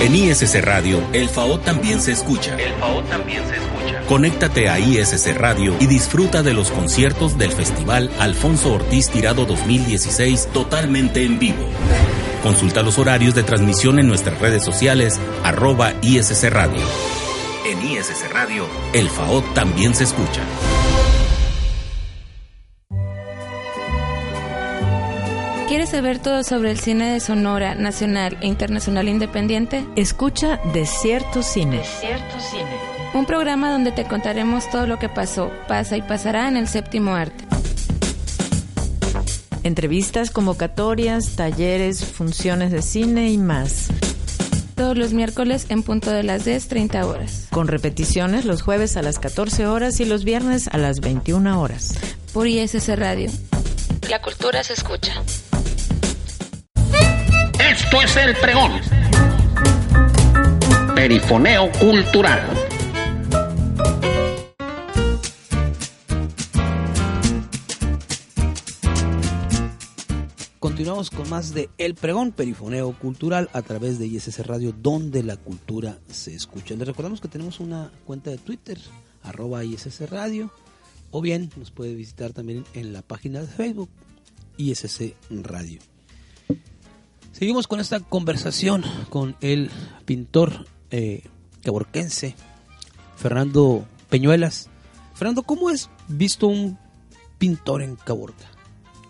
En 0.00 0.16
ISC 0.16 0.56
Radio, 0.64 1.00
el 1.12 1.28
FAO 1.28 1.60
también 1.60 2.00
se 2.00 2.10
escucha. 2.10 2.56
El 2.56 2.72
FAO 2.72 3.04
también 3.04 3.40
se 3.46 3.54
escucha. 3.54 4.00
Conéctate 4.08 4.68
a 4.68 4.80
ISC 4.80 5.36
Radio 5.36 5.76
y 5.78 5.86
disfruta 5.86 6.42
de 6.42 6.54
los 6.54 6.72
conciertos 6.72 7.38
del 7.38 7.52
Festival 7.52 8.10
Alfonso 8.18 8.74
Ortiz 8.74 9.08
Tirado 9.08 9.46
2016 9.46 10.48
totalmente 10.52 11.22
en 11.22 11.38
vivo. 11.38 11.68
Consulta 12.42 12.82
los 12.82 12.98
horarios 12.98 13.36
de 13.36 13.44
transmisión 13.44 14.00
en 14.00 14.08
nuestras 14.08 14.40
redes 14.40 14.64
sociales, 14.64 15.20
arroba 15.44 15.92
ISC 16.02 16.50
Radio. 16.50 16.82
En 17.64 17.80
ISC 17.92 18.28
Radio, 18.32 18.66
el 18.92 19.08
FAO 19.08 19.40
también 19.54 19.94
se 19.94 20.02
escucha. 20.02 20.42
¿Quieres 25.86 26.04
saber 26.04 26.18
todo 26.18 26.42
sobre 26.42 26.72
el 26.72 26.80
cine 26.80 27.12
de 27.12 27.20
Sonora, 27.20 27.76
nacional 27.76 28.36
e 28.40 28.48
internacional 28.48 29.08
independiente? 29.08 29.86
Escucha 29.94 30.58
Desierto 30.74 31.44
Cine. 31.44 31.80
Cierto 32.00 32.40
cine. 32.40 32.72
Un 33.14 33.24
programa 33.24 33.70
donde 33.70 33.92
te 33.92 34.02
contaremos 34.02 34.68
todo 34.68 34.88
lo 34.88 34.98
que 34.98 35.08
pasó, 35.08 35.48
pasa 35.68 35.96
y 35.96 36.02
pasará 36.02 36.48
en 36.48 36.56
el 36.56 36.66
séptimo 36.66 37.14
arte. 37.14 37.44
Entrevistas, 39.62 40.32
convocatorias, 40.32 41.36
talleres, 41.36 42.04
funciones 42.04 42.72
de 42.72 42.82
cine 42.82 43.30
y 43.30 43.38
más. 43.38 43.86
Todos 44.74 44.98
los 44.98 45.12
miércoles 45.12 45.66
en 45.68 45.84
punto 45.84 46.10
de 46.10 46.24
las 46.24 46.44
10.30 46.44 47.04
horas. 47.04 47.46
Con 47.52 47.68
repeticiones 47.68 48.44
los 48.44 48.60
jueves 48.60 48.96
a 48.96 49.02
las 49.02 49.20
14 49.20 49.68
horas 49.68 50.00
y 50.00 50.04
los 50.04 50.24
viernes 50.24 50.66
a 50.66 50.78
las 50.78 50.98
21 50.98 51.60
horas. 51.60 51.94
Por 52.32 52.48
ISS 52.48 52.88
Radio. 52.98 53.30
La 54.10 54.20
cultura 54.20 54.64
se 54.64 54.72
escucha. 54.72 55.22
Esto 57.68 58.00
es 58.00 58.16
el 58.16 58.36
pregón. 58.36 58.80
Perifoneo 60.94 61.68
cultural. 61.72 62.40
Continuamos 70.60 71.10
con 71.10 71.28
más 71.28 71.54
de 71.54 71.68
El 71.76 71.96
Pregón, 71.96 72.30
Perifoneo 72.30 72.92
Cultural, 72.92 73.50
a 73.52 73.62
través 73.62 73.98
de 73.98 74.06
ISS 74.06 74.46
Radio, 74.46 74.72
donde 74.72 75.24
la 75.24 75.36
cultura 75.36 75.98
se 76.08 76.36
escucha. 76.36 76.76
Les 76.76 76.86
recordamos 76.86 77.20
que 77.20 77.26
tenemos 77.26 77.58
una 77.58 77.90
cuenta 78.04 78.30
de 78.30 78.38
Twitter, 78.38 78.78
arroba 79.24 79.64
ISS 79.64 80.08
Radio, 80.08 80.52
o 81.10 81.20
bien 81.20 81.50
nos 81.56 81.72
puede 81.72 81.96
visitar 81.96 82.32
también 82.32 82.64
en 82.74 82.92
la 82.92 83.02
página 83.02 83.40
de 83.40 83.48
Facebook, 83.48 83.90
ISS 84.56 85.14
Radio. 85.30 85.80
Seguimos 87.36 87.66
con 87.66 87.80
esta 87.80 88.00
conversación 88.00 88.82
con 89.10 89.36
el 89.42 89.70
pintor 90.06 90.66
eh, 90.90 91.22
caborquense, 91.62 92.34
Fernando 93.16 93.86
Peñuelas. 94.08 94.70
Fernando, 95.14 95.42
¿cómo 95.42 95.68
es 95.70 95.90
visto 96.08 96.46
un 96.46 96.78
pintor 97.38 97.82
en 97.82 97.96
Caborca? 97.96 98.46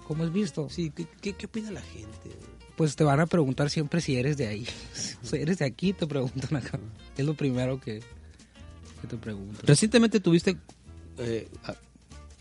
¿Cómo 0.09 0.25
has 0.25 0.33
visto? 0.33 0.69
Sí, 0.71 0.91
¿qué, 0.91 1.07
qué, 1.21 1.35
qué 1.35 1.47
opina 1.47 1.71
la 1.71 1.83
gente? 1.83 2.31
Pues 2.77 2.97
te 2.97 3.05
van 3.05 3.21
a 3.21 3.27
preguntar 3.27 3.71
siempre 3.71 4.01
si 4.01 4.17
eres 4.17 4.37
de 4.37 4.49
ahí. 4.49 4.67
Si 5.23 5.37
eres 5.37 5.59
de 5.59 5.65
aquí, 5.65 5.93
te 5.93 6.07
preguntan 6.07 6.57
acá. 6.57 6.79
Es 7.17 7.25
lo 7.27 7.35
primero 7.35 7.81
que, 7.81 8.01
que 9.01 9.07
te 9.09 9.17
preguntan. 9.17 9.65
Recientemente 9.67 10.19
tuviste 10.21 10.57
eh, 11.19 11.49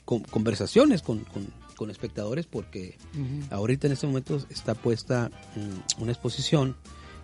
conversaciones 0.06 1.02
con, 1.04 1.19
con- 1.26 1.48
con 1.76 1.90
espectadores 1.92 2.46
porque 2.48 2.98
ahorita 3.52 3.88
en 3.88 3.94
este 3.94 4.08
momento 4.08 4.40
está 4.50 4.74
puesta 4.76 5.30
mm, 5.56 6.02
una 6.02 6.12
exposición 6.12 6.76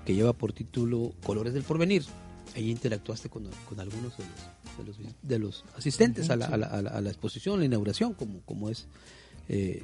que 0.05 0.13
lleva 0.15 0.33
por 0.33 0.53
título 0.53 1.13
Colores 1.23 1.53
del 1.53 1.63
Porvenir. 1.63 2.03
Ahí 2.55 2.69
interactuaste 2.69 3.29
con, 3.29 3.49
con 3.69 3.79
algunos 3.79 4.17
de 4.17 4.23
los, 4.25 4.77
de 4.77 4.83
los, 5.03 5.15
de 5.21 5.39
los 5.39 5.65
asistentes 5.77 6.29
a, 6.29 6.35
la, 6.35 6.45
a 6.47 6.57
la- 6.57 6.67
a 6.67 6.81
la- 6.81 6.89
a 6.89 7.01
la 7.01 7.09
exposición, 7.09 7.59
la 7.59 7.65
inauguración, 7.65 8.13
como, 8.13 8.41
como 8.41 8.69
es 8.69 8.87
eh, 9.49 9.83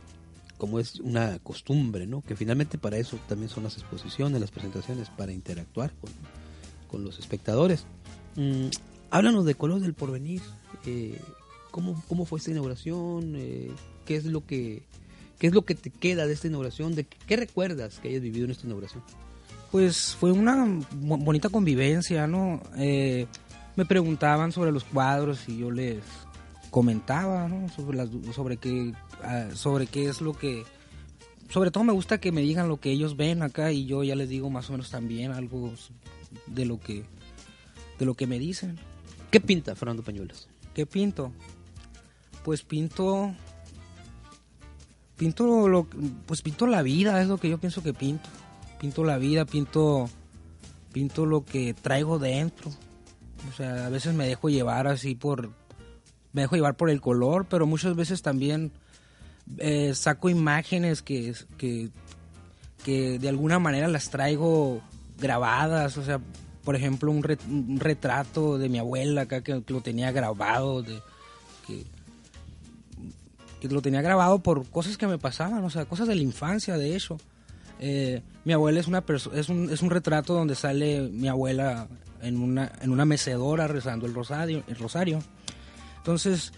como 0.58 0.80
es 0.80 1.00
una 1.00 1.38
costumbre, 1.40 2.08
¿no? 2.08 2.22
Que 2.24 2.36
finalmente 2.36 2.78
para 2.80 2.98
eso 2.98 3.18
también 3.30 3.48
son 3.50 3.64
las 3.64 3.78
exposiciones, 3.78 4.42
las 4.42 4.50
presentaciones, 4.52 5.08
para 5.10 5.32
interactuar 5.32 5.94
con, 6.02 6.10
con 6.90 7.04
los 7.04 7.20
espectadores. 7.20 7.86
Mm, 8.36 8.68
háblanos 9.12 9.46
de 9.46 9.54
Colores 9.56 9.84
del 9.84 9.94
Porvenir. 9.94 10.42
eh, 10.88 11.22
¿cómo, 11.70 12.04
¿Cómo 12.08 12.26
fue 12.26 12.40
esta 12.40 12.50
inauguración? 12.52 13.36
Eh, 13.38 13.70
¿Qué 14.08 14.16
es 14.16 14.26
lo 14.26 14.44
que 14.46 14.82
qué 15.38 15.46
es 15.48 15.54
lo 15.54 15.64
que 15.64 15.76
te 15.76 15.92
queda 15.92 16.26
de 16.26 16.34
esta 16.34 16.48
inauguración? 16.48 16.96
¿De 16.96 17.04
qué, 17.04 17.36
recuerdas 17.36 18.00
que 18.00 18.08
hayas 18.08 18.22
vivido 18.24 18.46
en 18.46 18.52
esta 18.52 18.66
inauguración? 18.66 19.04
Pues 19.72 20.16
fue 20.20 20.32
una 20.32 20.66
bo- 20.96 21.18
bonita 21.18 21.50
convivencia, 21.50 22.26
¿no? 22.26 22.60
Eh, 22.78 23.28
me 23.76 23.86
preguntaban 23.86 24.52
sobre 24.52 24.72
los 24.72 24.84
cuadros 24.84 25.48
y 25.48 25.58
yo 25.60 25.70
les 25.70 26.02
comentaba, 26.72 27.48
¿no? 27.48 27.70
Sobre, 27.70 27.98
las, 27.98 28.10
sobre, 28.34 28.58
qué, 28.58 28.94
ah, 29.24 29.50
sobre 29.54 29.86
qué 29.86 30.10
es 30.10 30.22
lo 30.22 30.34
que... 30.34 30.64
Sobre 31.50 31.70
todo 31.70 31.84
me 31.84 31.94
gusta 31.94 32.20
que 32.20 32.32
me 32.32 32.42
digan 32.42 32.68
lo 32.68 32.80
que 32.80 32.92
ellos 32.92 33.16
ven 33.16 33.44
acá 33.44 33.72
y 33.72 33.86
yo 33.86 34.04
ya 34.04 34.16
les 34.16 34.30
digo 34.30 34.50
más 34.50 34.70
o 34.70 34.72
menos 34.74 34.90
también 34.90 35.32
algo 35.32 35.72
de 36.48 36.66
lo 36.66 36.80
que, 36.80 37.04
de 38.00 38.06
lo 38.06 38.16
que 38.16 38.26
me 38.28 38.40
dicen. 38.40 38.80
¿Qué 39.32 39.40
pinta 39.40 39.76
Fernando 39.76 40.02
Peñuelas? 40.04 40.50
¿Qué 40.74 40.86
pinto? 40.86 41.32
Pues 42.44 42.64
pinto. 42.64 43.36
Pinto 45.18 45.68
lo, 45.68 45.88
pues 46.26 46.42
pinto 46.42 46.68
la 46.68 46.84
vida, 46.84 47.22
es 47.22 47.28
lo 47.28 47.38
que 47.38 47.50
yo 47.50 47.58
pienso 47.58 47.82
que 47.84 47.94
pinto. 47.94 48.30
Pinto 48.80 49.04
la 49.04 49.18
vida, 49.18 49.46
pinto, 49.46 50.10
pinto 50.94 51.26
lo 51.26 51.44
que 51.44 51.74
traigo 51.74 52.20
dentro. 52.20 52.72
O 53.50 53.54
sea, 53.56 53.88
a 53.88 53.90
veces 53.90 54.14
me 54.14 54.28
dejo 54.28 54.50
llevar 54.50 54.88
así 54.88 55.16
por, 55.16 55.50
me 56.34 56.42
dejo 56.42 56.56
llevar 56.56 56.76
por 56.76 56.90
el 56.90 57.02
color, 57.02 57.46
pero 57.50 57.66
muchas 57.66 57.96
veces 57.96 58.22
también 58.22 58.72
eh, 59.58 59.94
saco 59.96 60.30
imágenes 60.30 61.02
que, 61.02 61.34
que, 61.58 61.90
que 62.84 63.18
de 63.18 63.30
alguna 63.30 63.58
manera 63.60 63.88
las 63.88 64.10
traigo 64.10 64.82
grabadas, 65.20 65.98
o 65.98 66.04
sea, 66.04 66.20
por 66.64 66.76
ejemplo, 66.76 67.12
un, 67.12 67.24
ret- 67.24 67.48
un 67.50 67.80
retrato 67.80 68.58
de 68.58 68.70
mi 68.70 68.78
abuela 68.78 69.22
acá 69.22 69.42
que, 69.42 69.64
que 69.64 69.74
lo 69.74 69.82
tenía 69.82 70.12
grabado, 70.12 70.84
que 73.60 73.68
lo 73.68 73.82
tenía 73.82 74.02
grabado 74.02 74.40
por 74.40 74.68
cosas 74.70 74.98
que 74.98 75.08
me 75.08 75.18
pasaban, 75.18 75.64
o 75.64 75.70
sea, 75.70 75.86
cosas 75.86 76.08
de 76.08 76.16
la 76.16 76.22
infancia, 76.22 76.78
de 76.78 76.96
hecho. 76.96 77.18
Eh, 77.80 78.22
mi 78.44 78.54
abuela 78.54 78.80
es 78.80 78.88
una 78.88 79.04
es 79.34 79.50
un, 79.50 79.70
es 79.70 79.82
un 79.82 79.90
retrato 79.90 80.34
donde 80.34 80.56
sale 80.56 81.10
mi 81.10 81.28
abuela 81.28 81.88
en 82.22 82.38
una, 82.42 82.72
en 82.82 82.92
una 82.92 83.06
mecedora 83.06 83.68
rezando 83.68 84.06
el 84.06 84.14
rosario, 84.14 84.64
el 84.68 84.76
rosario. 84.76 85.20
Entonces, 85.98 86.54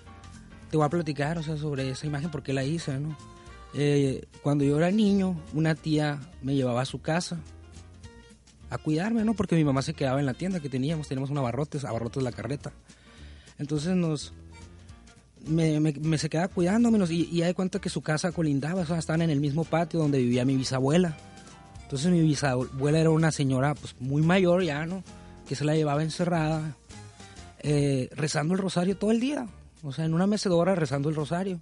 te 0.69 0.77
voy 0.77 0.85
a 0.85 0.89
platicar, 0.89 1.37
o 1.37 1.43
sea, 1.43 1.57
sobre 1.57 1.89
esa 1.89 2.07
imagen 2.07 2.31
porque 2.31 2.53
la 2.53 2.63
hice, 2.63 2.99
¿no? 2.99 3.17
Eh, 3.73 4.25
cuando 4.41 4.63
yo 4.63 4.77
era 4.77 4.91
niño, 4.91 5.39
una 5.53 5.75
tía 5.75 6.19
me 6.41 6.55
llevaba 6.55 6.81
a 6.81 6.85
su 6.85 7.01
casa 7.01 7.39
a 8.69 8.77
cuidarme, 8.77 9.23
¿no? 9.23 9.33
Porque 9.33 9.55
mi 9.55 9.63
mamá 9.63 9.81
se 9.81 9.93
quedaba 9.93 10.19
en 10.19 10.25
la 10.25 10.33
tienda 10.33 10.59
que 10.59 10.69
teníamos, 10.69 11.07
teníamos 11.07 11.29
un 11.29 11.37
abarrotes, 11.37 11.85
abarrotes 11.85 12.21
la 12.23 12.31
carreta. 12.31 12.71
Entonces 13.57 13.95
nos 13.95 14.33
me, 15.47 15.79
me- 15.79 15.93
me 15.93 16.17
se 16.17 16.29
quedaba 16.29 16.47
cuidándome 16.49 16.99
y, 17.09 17.29
y 17.31 17.41
de 17.41 17.53
cuenta 17.53 17.79
que 17.79 17.89
su 17.89 18.01
casa 18.01 18.31
colindaba, 18.31 18.81
o 18.81 18.85
sea, 18.85 18.97
estaban 18.97 19.21
en 19.21 19.29
el 19.29 19.39
mismo 19.39 19.63
patio 19.63 19.99
donde 19.99 20.19
vivía 20.19 20.45
mi 20.45 20.55
bisabuela. 20.55 21.17
Entonces 21.83 22.11
mi 22.11 22.21
bisabuela 22.21 22.99
era 22.99 23.09
una 23.09 23.31
señora 23.31 23.73
pues 23.75 23.95
muy 23.99 24.21
mayor 24.21 24.63
ya, 24.63 24.85
¿no? 24.85 25.03
Que 25.47 25.55
se 25.55 25.65
la 25.65 25.75
llevaba 25.75 26.03
encerrada, 26.03 26.75
eh, 27.61 28.09
rezando 28.15 28.53
el 28.53 28.59
rosario 28.59 28.95
todo 28.97 29.11
el 29.11 29.19
día. 29.19 29.47
O 29.83 29.91
sea, 29.93 30.05
en 30.05 30.13
una 30.13 30.27
mecedora 30.27 30.75
rezando 30.75 31.09
el 31.09 31.15
rosario. 31.15 31.59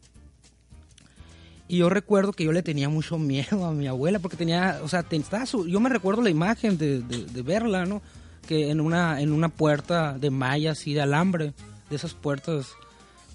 Y 1.69 1.77
yo 1.77 1.89
recuerdo 1.89 2.31
que 2.33 2.43
yo 2.45 2.51
le 2.51 2.63
tenía 2.63 2.89
mucho 2.89 3.17
miedo 3.19 3.65
a 3.65 3.71
mi 3.73 3.87
abuela 3.87 4.19
porque 4.19 4.37
tenía, 4.37 4.79
o 4.83 4.87
sea, 4.87 5.03
ten- 5.03 5.23
su- 5.45 5.67
yo 5.67 5.79
me 5.79 5.89
recuerdo 5.89 6.21
la 6.21 6.29
imagen 6.29 6.77
de, 6.77 7.01
de- 7.01 7.25
de 7.25 7.41
verla, 7.41 7.85
¿no? 7.85 8.01
Que 8.47 8.69
en 8.71 8.79
una, 8.79 9.21
en 9.21 9.31
una 9.33 9.49
puerta 9.49 10.17
de 10.17 10.29
malla 10.29 10.71
así 10.71 10.93
de 10.93 11.01
alambre, 11.01 11.53
de 11.89 11.95
esas 11.95 12.13
puertas, 12.13 12.67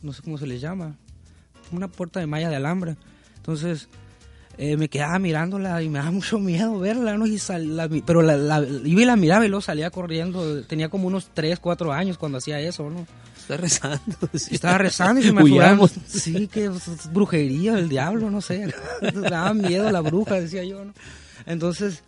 no 0.02 0.12
sé 0.12 0.22
cómo 0.22 0.38
se 0.38 0.46
les 0.46 0.60
llama, 0.60 0.96
una 1.70 1.88
puerta 1.88 2.20
de 2.20 2.26
malla 2.26 2.48
de 2.50 2.56
alambre. 2.56 2.96
Entonces, 3.36 3.88
eh, 4.58 4.76
me 4.76 4.88
quedaba 4.88 5.18
mirándola 5.18 5.82
y 5.82 5.88
me 5.88 5.98
daba 5.98 6.10
mucho 6.12 6.38
miedo 6.38 6.78
verla, 6.78 7.16
¿no? 7.16 7.26
Y 7.26 7.38
sal- 7.38 7.76
la 7.76 7.88
pero 8.06 8.22
la, 8.22 8.36
la- 8.36 8.60
iba 8.84 9.02
y 9.02 9.04
la 9.04 9.16
miraba 9.16 9.44
y 9.44 9.48
luego 9.48 9.62
salía 9.62 9.90
corriendo. 9.90 10.62
Tenía 10.64 10.88
como 10.88 11.06
unos 11.08 11.30
3, 11.34 11.58
4 11.58 11.92
años 11.92 12.18
cuando 12.18 12.38
hacía 12.38 12.60
eso, 12.60 12.90
¿no? 12.90 13.06
Está 13.38 13.56
rezando. 13.56 14.00
Estaba 14.32 14.78
rezando 14.78 15.20
y 15.20 15.24
se 15.24 15.32
me 15.32 15.42
Huyamos. 15.42 15.92
Sí, 16.06 16.46
que 16.48 16.70
brujería 17.12 17.74
del 17.74 17.88
diablo, 17.88 18.30
no 18.30 18.40
sé. 18.40 18.72
Me 19.00 19.10
daba 19.30 19.52
miedo 19.54 19.90
la 19.90 20.00
bruja, 20.00 20.40
decía 20.40 20.62
yo, 20.64 20.84
¿no? 20.84 20.92
Entonces, 21.46 22.04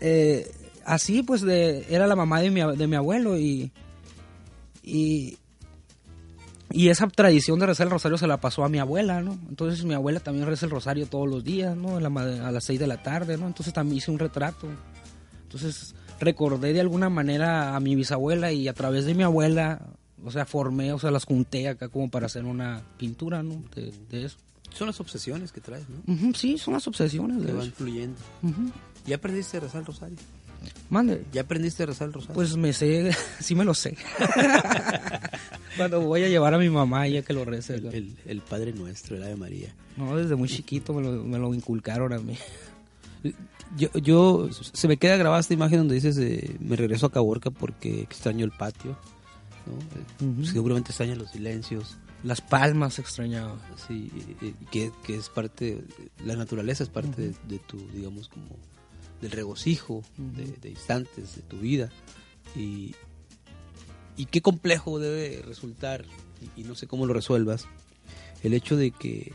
eh, 0.00 0.48
así 0.84 1.22
pues 1.24 1.40
de, 1.40 1.86
era 1.88 2.06
la 2.06 2.14
mamá 2.14 2.40
de 2.40 2.50
mi, 2.50 2.60
de 2.76 2.86
mi 2.86 2.94
abuelo 2.94 3.36
y, 3.36 3.72
y, 4.82 5.38
y 6.72 6.88
esa 6.88 7.06
tradición 7.08 7.58
de 7.58 7.66
rezar 7.66 7.86
el 7.86 7.92
rosario 7.92 8.18
se 8.18 8.26
la 8.26 8.40
pasó 8.40 8.64
a 8.64 8.68
mi 8.68 8.78
abuela, 8.78 9.20
¿no? 9.22 9.38
Entonces 9.48 9.84
mi 9.84 9.94
abuela 9.94 10.20
también 10.20 10.46
reza 10.46 10.66
el 10.66 10.70
rosario 10.72 11.06
todos 11.06 11.28
los 11.28 11.44
días, 11.44 11.76
¿no? 11.76 11.96
A, 11.96 12.00
la 12.00 12.08
a 12.48 12.50
las 12.50 12.64
6 12.64 12.80
de 12.80 12.86
la 12.86 13.02
tarde, 13.02 13.36
¿no? 13.36 13.46
Entonces 13.46 13.72
también 13.74 13.98
hice 13.98 14.10
un 14.10 14.18
retrato. 14.18 14.66
Entonces 15.42 15.94
recordé 16.20 16.72
de 16.72 16.80
alguna 16.80 17.08
manera 17.10 17.76
a 17.76 17.80
mi 17.80 17.94
bisabuela 17.94 18.52
y 18.52 18.68
a 18.68 18.72
través 18.72 19.04
de 19.04 19.14
mi 19.14 19.22
abuela, 19.22 19.80
o 20.24 20.30
sea, 20.30 20.46
formé, 20.46 20.92
o 20.92 20.98
sea, 20.98 21.10
las 21.10 21.24
junté 21.24 21.68
acá 21.68 21.88
como 21.88 22.10
para 22.10 22.26
hacer 22.26 22.44
una 22.44 22.82
pintura, 22.98 23.42
¿no? 23.42 23.62
De, 23.74 23.92
de 24.10 24.24
eso. 24.26 24.36
Son 24.72 24.88
las 24.88 24.98
obsesiones 25.00 25.52
que 25.52 25.60
traes, 25.60 25.84
¿no? 25.88 26.12
Ujú, 26.12 26.34
sí, 26.34 26.58
son 26.58 26.74
las 26.74 26.86
obsesiones 26.88 27.38
Que 27.40 27.46
de 27.46 27.52
van 27.52 27.66
eso. 27.68 27.76
fluyendo. 27.76 28.16
Ujú. 28.42 28.70
¿Ya 29.06 29.16
aprendiste 29.16 29.58
a 29.58 29.60
rezar 29.60 29.80
el 29.80 29.86
rosario? 29.86 30.16
Mande. 30.90 31.24
¿Ya 31.32 31.42
aprendiste 31.42 31.82
a 31.82 31.86
rezar 31.86 32.08
el 32.08 32.14
rosario? 32.14 32.34
Pues 32.34 32.56
me 32.56 32.72
sé, 32.72 33.10
sí 33.40 33.54
me 33.54 33.64
lo 33.64 33.74
sé. 33.74 33.96
Cuando 35.76 36.00
voy 36.00 36.22
a 36.24 36.28
llevar 36.28 36.54
a 36.54 36.58
mi 36.58 36.70
mamá, 36.70 37.06
ella 37.06 37.22
que 37.22 37.32
lo 37.32 37.44
rece. 37.44 37.74
el, 37.76 37.86
el- 37.86 38.16
el 38.26 38.40
Padre 38.40 38.72
Nuestro, 38.72 39.16
el 39.16 39.22
Ave 39.24 39.36
María. 39.36 39.74
No, 39.96 40.16
desde 40.16 40.36
muy 40.36 40.48
chiquito 40.48 40.92
me 40.94 41.02
lo, 41.02 41.22
me 41.24 41.38
lo 41.38 41.52
inculcaron 41.54 42.12
a 42.12 42.18
mí. 42.18 42.36
Yo, 43.76 43.88
yo, 43.94 44.48
se 44.52 44.86
me 44.86 44.96
queda 44.98 45.16
grabada 45.16 45.40
esta 45.40 45.54
imagen 45.54 45.78
donde 45.78 45.94
dices, 45.96 46.16
eh, 46.18 46.56
me 46.60 46.76
regreso 46.76 47.06
a 47.06 47.12
Caborca 47.12 47.50
porque 47.50 48.02
extraño 48.02 48.44
el 48.44 48.52
patio, 48.52 48.96
¿no? 49.66 50.24
Eh, 50.26 50.30
Ujú. 50.30 50.44
Seguramente 50.44 50.90
extraño 50.90 51.16
los 51.16 51.30
silencios. 51.30 51.96
Las 52.22 52.40
palmas 52.40 52.98
extrañaba. 52.98 53.56
Sí, 53.88 54.10
eh, 54.42 54.54
que, 54.70 54.92
que 55.04 55.16
es 55.16 55.28
parte, 55.28 55.82
la 56.24 56.36
naturaleza 56.36 56.84
es 56.84 56.88
parte 56.88 57.20
de, 57.20 57.34
de 57.48 57.58
tu, 57.58 57.78
digamos, 57.92 58.28
como 58.28 58.46
del 59.20 59.30
regocijo 59.30 60.02
de, 60.16 60.46
de 60.60 60.70
instantes 60.70 61.36
de 61.36 61.42
tu 61.42 61.58
vida. 61.58 61.90
Y, 62.56 62.94
y 64.16 64.26
qué 64.26 64.42
complejo 64.42 64.98
debe 64.98 65.42
resultar, 65.42 66.04
y, 66.56 66.60
y 66.60 66.64
no 66.64 66.74
sé 66.74 66.86
cómo 66.86 67.06
lo 67.06 67.14
resuelvas, 67.14 67.66
el 68.42 68.54
hecho 68.54 68.76
de 68.76 68.90
que 68.90 69.32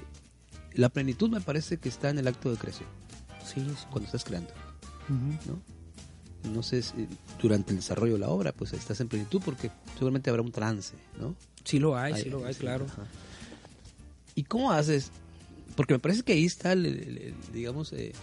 la 0.73 0.89
plenitud 0.89 1.29
me 1.29 1.41
parece 1.41 1.77
que 1.77 1.89
está 1.89 2.09
en 2.09 2.19
el 2.19 2.27
acto 2.27 2.51
de 2.51 2.57
creación, 2.57 2.87
Sí, 3.45 3.61
sí. 3.61 3.85
cuando 3.89 4.05
estás 4.05 4.23
creando. 4.23 4.53
¿no? 5.47 5.59
No 6.53 6.63
sé, 6.63 6.81
si 6.83 7.07
durante 7.41 7.71
el 7.71 7.77
desarrollo 7.77 8.13
de 8.13 8.19
la 8.19 8.29
obra, 8.29 8.51
pues 8.53 8.71
estás 8.73 9.01
en 9.01 9.07
plenitud 9.09 9.41
porque 9.43 9.71
seguramente 9.95 10.29
habrá 10.29 10.41
un 10.43 10.51
trance, 10.51 10.95
¿no? 11.19 11.35
Sí 11.65 11.79
lo 11.79 11.97
hay, 11.97 12.13
Ay, 12.13 12.23
sí 12.23 12.29
lo 12.29 12.45
hay, 12.45 12.53
sí, 12.53 12.59
claro. 12.61 12.85
ajá. 12.85 13.03
¿Y 14.35 14.43
cómo 14.43 14.71
haces? 14.71 15.11
Porque 15.75 15.93
me 15.95 15.99
parece 15.99 16.21
que 16.23 16.33
ahí 16.33 16.45
está, 16.45 16.71
el- 16.71 16.85
el- 16.85 17.17
el- 17.17 17.35
digamos, 17.51 17.91
eh, 17.91 18.13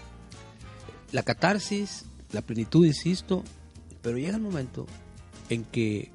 la 1.12 1.22
catarsis, 1.22 2.04
la 2.32 2.42
plenitud, 2.42 2.86
insisto, 2.86 3.44
pero 4.02 4.18
llega 4.18 4.36
el 4.36 4.42
momento 4.42 4.86
en 5.48 5.64
que 5.64 6.10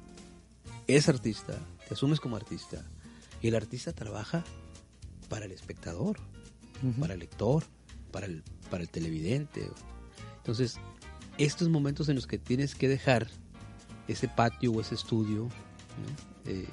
eres 0.86 1.08
artista, 1.08 1.58
te 1.88 1.94
asumes 1.94 2.20
como 2.20 2.36
artista, 2.36 2.84
y 3.40 3.48
el 3.48 3.54
artista 3.54 3.92
trabaja 3.92 4.44
para 5.28 5.46
el 5.46 5.52
espectador, 5.52 6.18
para 7.00 7.14
el 7.14 7.20
lector, 7.20 7.64
para 8.10 8.26
el, 8.26 8.42
para 8.70 8.82
el 8.82 8.88
televidente. 8.88 9.68
Entonces, 10.38 10.78
estos 11.38 11.68
momentos 11.68 12.08
en 12.08 12.16
los 12.16 12.26
que 12.26 12.38
tienes 12.38 12.74
que 12.74 12.88
dejar 12.88 13.28
ese 14.08 14.28
patio 14.28 14.72
o 14.72 14.80
ese 14.80 14.94
estudio 14.94 15.44
¿no? 15.44 16.50
Eh, 16.50 16.68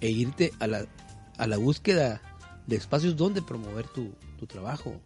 e 0.00 0.10
irte 0.10 0.52
a 0.60 0.66
la, 0.66 0.86
a 1.38 1.46
la 1.46 1.56
búsqueda 1.56 2.20
de 2.66 2.76
espacios 2.76 3.16
donde 3.16 3.42
promover 3.42 3.86
tu, 3.88 4.12
tu 4.38 4.46
trabajo. 4.46 5.00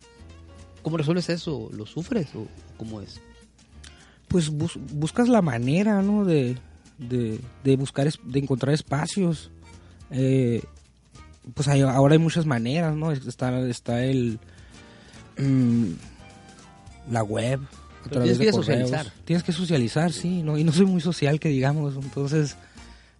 ¿Cómo 0.82 0.96
resuelves 0.96 1.28
eso? 1.28 1.68
¿Lo 1.72 1.86
sufres 1.86 2.28
o 2.34 2.46
cómo 2.76 3.00
es? 3.00 3.20
Pues 4.28 4.48
bus- 4.50 4.78
buscas 4.92 5.28
la 5.28 5.42
manera, 5.42 6.02
¿no? 6.02 6.24
De, 6.24 6.56
de, 6.98 7.40
de 7.64 7.76
buscar, 7.76 8.10
de 8.24 8.38
encontrar 8.38 8.74
espacios. 8.74 9.50
Eh, 10.10 10.62
pues 11.54 11.68
hay- 11.68 11.80
ahora 11.82 12.12
hay 12.14 12.18
muchas 12.18 12.46
maneras, 12.46 12.94
¿no? 12.94 13.10
Está, 13.12 13.58
está 13.68 14.04
el... 14.04 14.38
mm, 15.38 15.86
la 17.10 17.22
web. 17.22 17.60
a 18.04 18.08
través 18.10 18.36
tienes 18.36 18.38
que 18.38 18.44
de 18.46 18.50
correos. 18.52 18.88
socializar. 18.90 19.12
Tienes 19.24 19.42
que 19.42 19.52
socializar, 19.52 20.12
sí, 20.12 20.42
¿no? 20.42 20.58
Y 20.58 20.64
no 20.64 20.72
soy 20.72 20.86
muy 20.86 21.00
social, 21.00 21.40
que 21.40 21.48
digamos. 21.48 21.94
Entonces, 21.96 22.56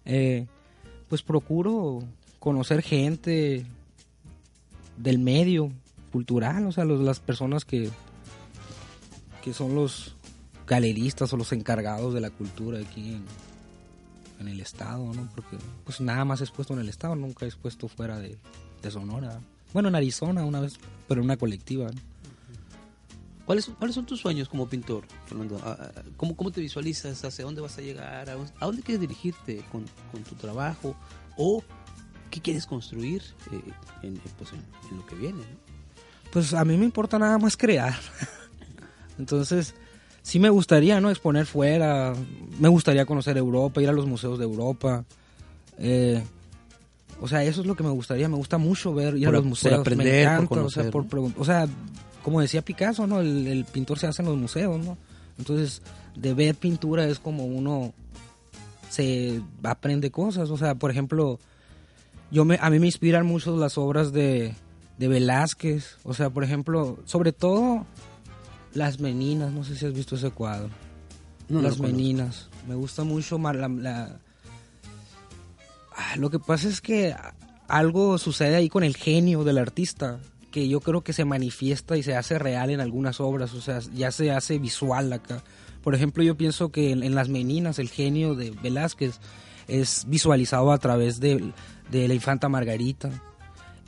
eh, 0.05 0.45
pues 1.07 1.21
procuro 1.23 2.03
conocer 2.39 2.81
gente 2.83 3.65
del 4.97 5.17
medio 5.19 5.71
cultural, 6.11 6.65
o 6.67 6.71
sea, 6.71 6.85
las 6.85 7.19
personas 7.19 7.65
que, 7.65 7.89
que 9.43 9.53
son 9.53 9.75
los 9.75 10.15
galeristas 10.67 11.33
o 11.33 11.37
los 11.37 11.51
encargados 11.51 12.13
de 12.13 12.21
la 12.21 12.29
cultura 12.29 12.79
aquí 12.79 13.15
en, 13.15 13.25
en 14.39 14.47
el 14.47 14.59
estado, 14.61 15.13
¿no? 15.13 15.29
Porque 15.35 15.57
pues 15.83 16.01
nada 16.01 16.25
más 16.25 16.41
he 16.41 16.43
expuesto 16.43 16.73
en 16.73 16.79
el 16.79 16.89
estado, 16.89 17.15
nunca 17.15 17.45
he 17.45 17.49
expuesto 17.49 17.87
fuera 17.87 18.19
de, 18.19 18.37
de 18.81 18.91
Sonora. 18.91 19.39
Bueno, 19.73 19.89
en 19.89 19.95
Arizona 19.95 20.45
una 20.45 20.59
vez, 20.59 20.79
pero 21.07 21.21
en 21.21 21.25
una 21.25 21.37
colectiva. 21.37 21.89
¿Cuáles, 23.45 23.65
¿Cuáles 23.65 23.95
son 23.95 24.05
tus 24.05 24.19
sueños 24.19 24.47
como 24.47 24.69
pintor, 24.69 25.05
Fernando? 25.25 25.59
Ah, 25.63 25.75
ah, 25.79 26.01
¿Cómo, 26.17 26.35
cómo 26.35 26.51
te 26.51 26.61
visualizas? 26.61 27.25
¿Hacia 27.25 27.45
dónde 27.45 27.61
vas 27.61 27.77
a 27.79 27.81
llegar? 27.81 28.29
¿A 28.29 28.65
dónde, 28.65 28.83
quieres 28.83 29.01
dirigirte 29.01 29.63
con, 29.71 29.85
con 30.11 30.23
tu 30.23 30.35
trabajo? 30.35 30.95
¿O 31.35 31.63
qué 32.29 32.41
quieres 32.41 32.67
construir 32.67 33.23
eh, 33.51 33.61
en, 34.03 34.21
pues, 34.37 34.51
en, 34.53 34.97
lo 34.97 35.05
que 35.05 35.15
viene? 35.15 35.43
Pues 36.31 36.53
a 36.53 36.63
mí 36.65 36.77
me 36.77 36.85
importa 36.85 37.17
nada 37.17 37.37
más 37.37 37.57
crear. 37.57 37.95
Entonces, 39.19 39.73
sí 40.21 40.39
me 40.39 40.49
gustaría, 40.49 41.01
¿no? 41.01 41.09
Exponer 41.09 41.45
fuera. 41.45 42.13
Me 42.59 42.69
gustaría 42.69 43.05
conocer 43.05 43.37
Europa, 43.37 43.81
ir 43.81 43.89
a 43.89 43.93
los 43.93 44.05
museos 44.05 44.37
de 44.37 44.45
Europa. 44.45 45.05
Eh, 45.77 46.23
o 47.21 47.27
sea, 47.27 47.43
eso 47.43 47.61
es 47.61 47.67
lo 47.67 47.75
que 47.75 47.83
me 47.83 47.89
gustaría. 47.89 48.29
Me 48.29 48.37
gusta 48.37 48.57
mucho 48.57 48.93
ver, 48.93 49.17
ir 49.17 49.25
Por 49.25 49.35
a 49.35 49.37
los 49.37 49.41
por 49.41 49.49
museos. 49.49 49.79
aprender, 49.79 50.05
me 50.05 50.11
por 50.11 50.21
encanta, 50.21 50.47
conocer, 50.47 50.81
o 50.81 50.83
sea, 50.83 50.91
por 50.91 51.21
¿no? 51.21 51.33
o 51.37 51.45
sea, 51.45 51.67
como 52.23 52.41
decía 52.41 52.61
Picasso, 52.61 53.07
¿no? 53.07 53.19
El, 53.19 53.47
el 53.47 53.65
pintor 53.65 53.99
se 53.99 54.07
hace 54.07 54.21
en 54.21 54.27
los 54.27 54.37
museos, 54.37 54.83
¿no? 54.83 54.97
Entonces, 55.37 55.81
de 56.15 56.33
ver 56.33 56.55
pintura 56.55 57.05
es 57.05 57.19
como 57.19 57.45
uno 57.45 57.93
se 58.89 59.41
aprende 59.63 60.11
cosas. 60.11 60.49
O 60.49 60.57
sea, 60.57 60.75
por 60.75 60.91
ejemplo, 60.91 61.39
yo 62.31 62.45
me, 62.45 62.57
a 62.61 62.69
mí 62.69 62.79
me 62.79 62.87
inspiran 62.87 63.25
mucho 63.25 63.55
las 63.57 63.77
obras 63.77 64.11
de, 64.11 64.53
de 64.99 65.07
Velázquez. 65.07 65.97
O 66.03 66.13
sea, 66.13 66.29
por 66.29 66.43
ejemplo, 66.43 66.99
sobre 67.05 67.31
todo 67.33 67.85
las 68.73 68.99
meninas. 68.99 69.51
No 69.51 69.63
sé 69.63 69.75
si 69.75 69.85
has 69.87 69.93
visto 69.93 70.15
ese 70.15 70.29
cuadro. 70.29 70.69
No, 71.47 71.61
las 71.63 71.79
meninas. 71.79 72.47
Me 72.67 72.75
gusta 72.75 73.03
mucho 73.03 73.39
la- 73.39 74.19
Ah, 75.95 76.15
Lo 76.17 76.29
que 76.29 76.39
pasa 76.39 76.67
es 76.69 76.79
que 76.81 77.15
algo 77.67 78.17
sucede 78.17 78.55
ahí 78.55 78.69
con 78.69 78.83
el 78.83 78.95
genio 78.95 79.43
del 79.43 79.57
artista 79.57 80.19
que 80.51 80.67
yo 80.67 80.79
creo 80.81 81.01
que 81.01 81.13
se 81.13 81.25
manifiesta 81.25 81.97
y 81.97 82.03
se 82.03 82.15
hace 82.15 82.39
real 82.39 82.69
en 82.71 82.79
algunas 82.81 83.19
obras, 83.19 83.53
o 83.53 83.61
sea, 83.61 83.79
ya 83.93 84.11
se 84.11 84.31
hace 84.31 84.57
visual 84.57 85.13
acá. 85.13 85.43
Por 85.83 85.93
ejemplo, 85.93 86.23
yo 86.23 86.35
pienso 86.35 86.71
que 86.71 86.91
en, 86.91 87.03
en 87.03 87.13
Las 87.13 87.29
Meninas 87.29 87.77
el 87.77 87.89
genio 87.89 88.33
de 88.33 88.49
Velázquez 88.51 89.19
es 89.67 90.05
visualizado 90.07 90.71
a 90.71 90.77
través 90.79 91.19
de, 91.19 91.51
de 91.91 92.07
la 92.07 92.13
infanta 92.15 92.49
Margarita. 92.49 93.11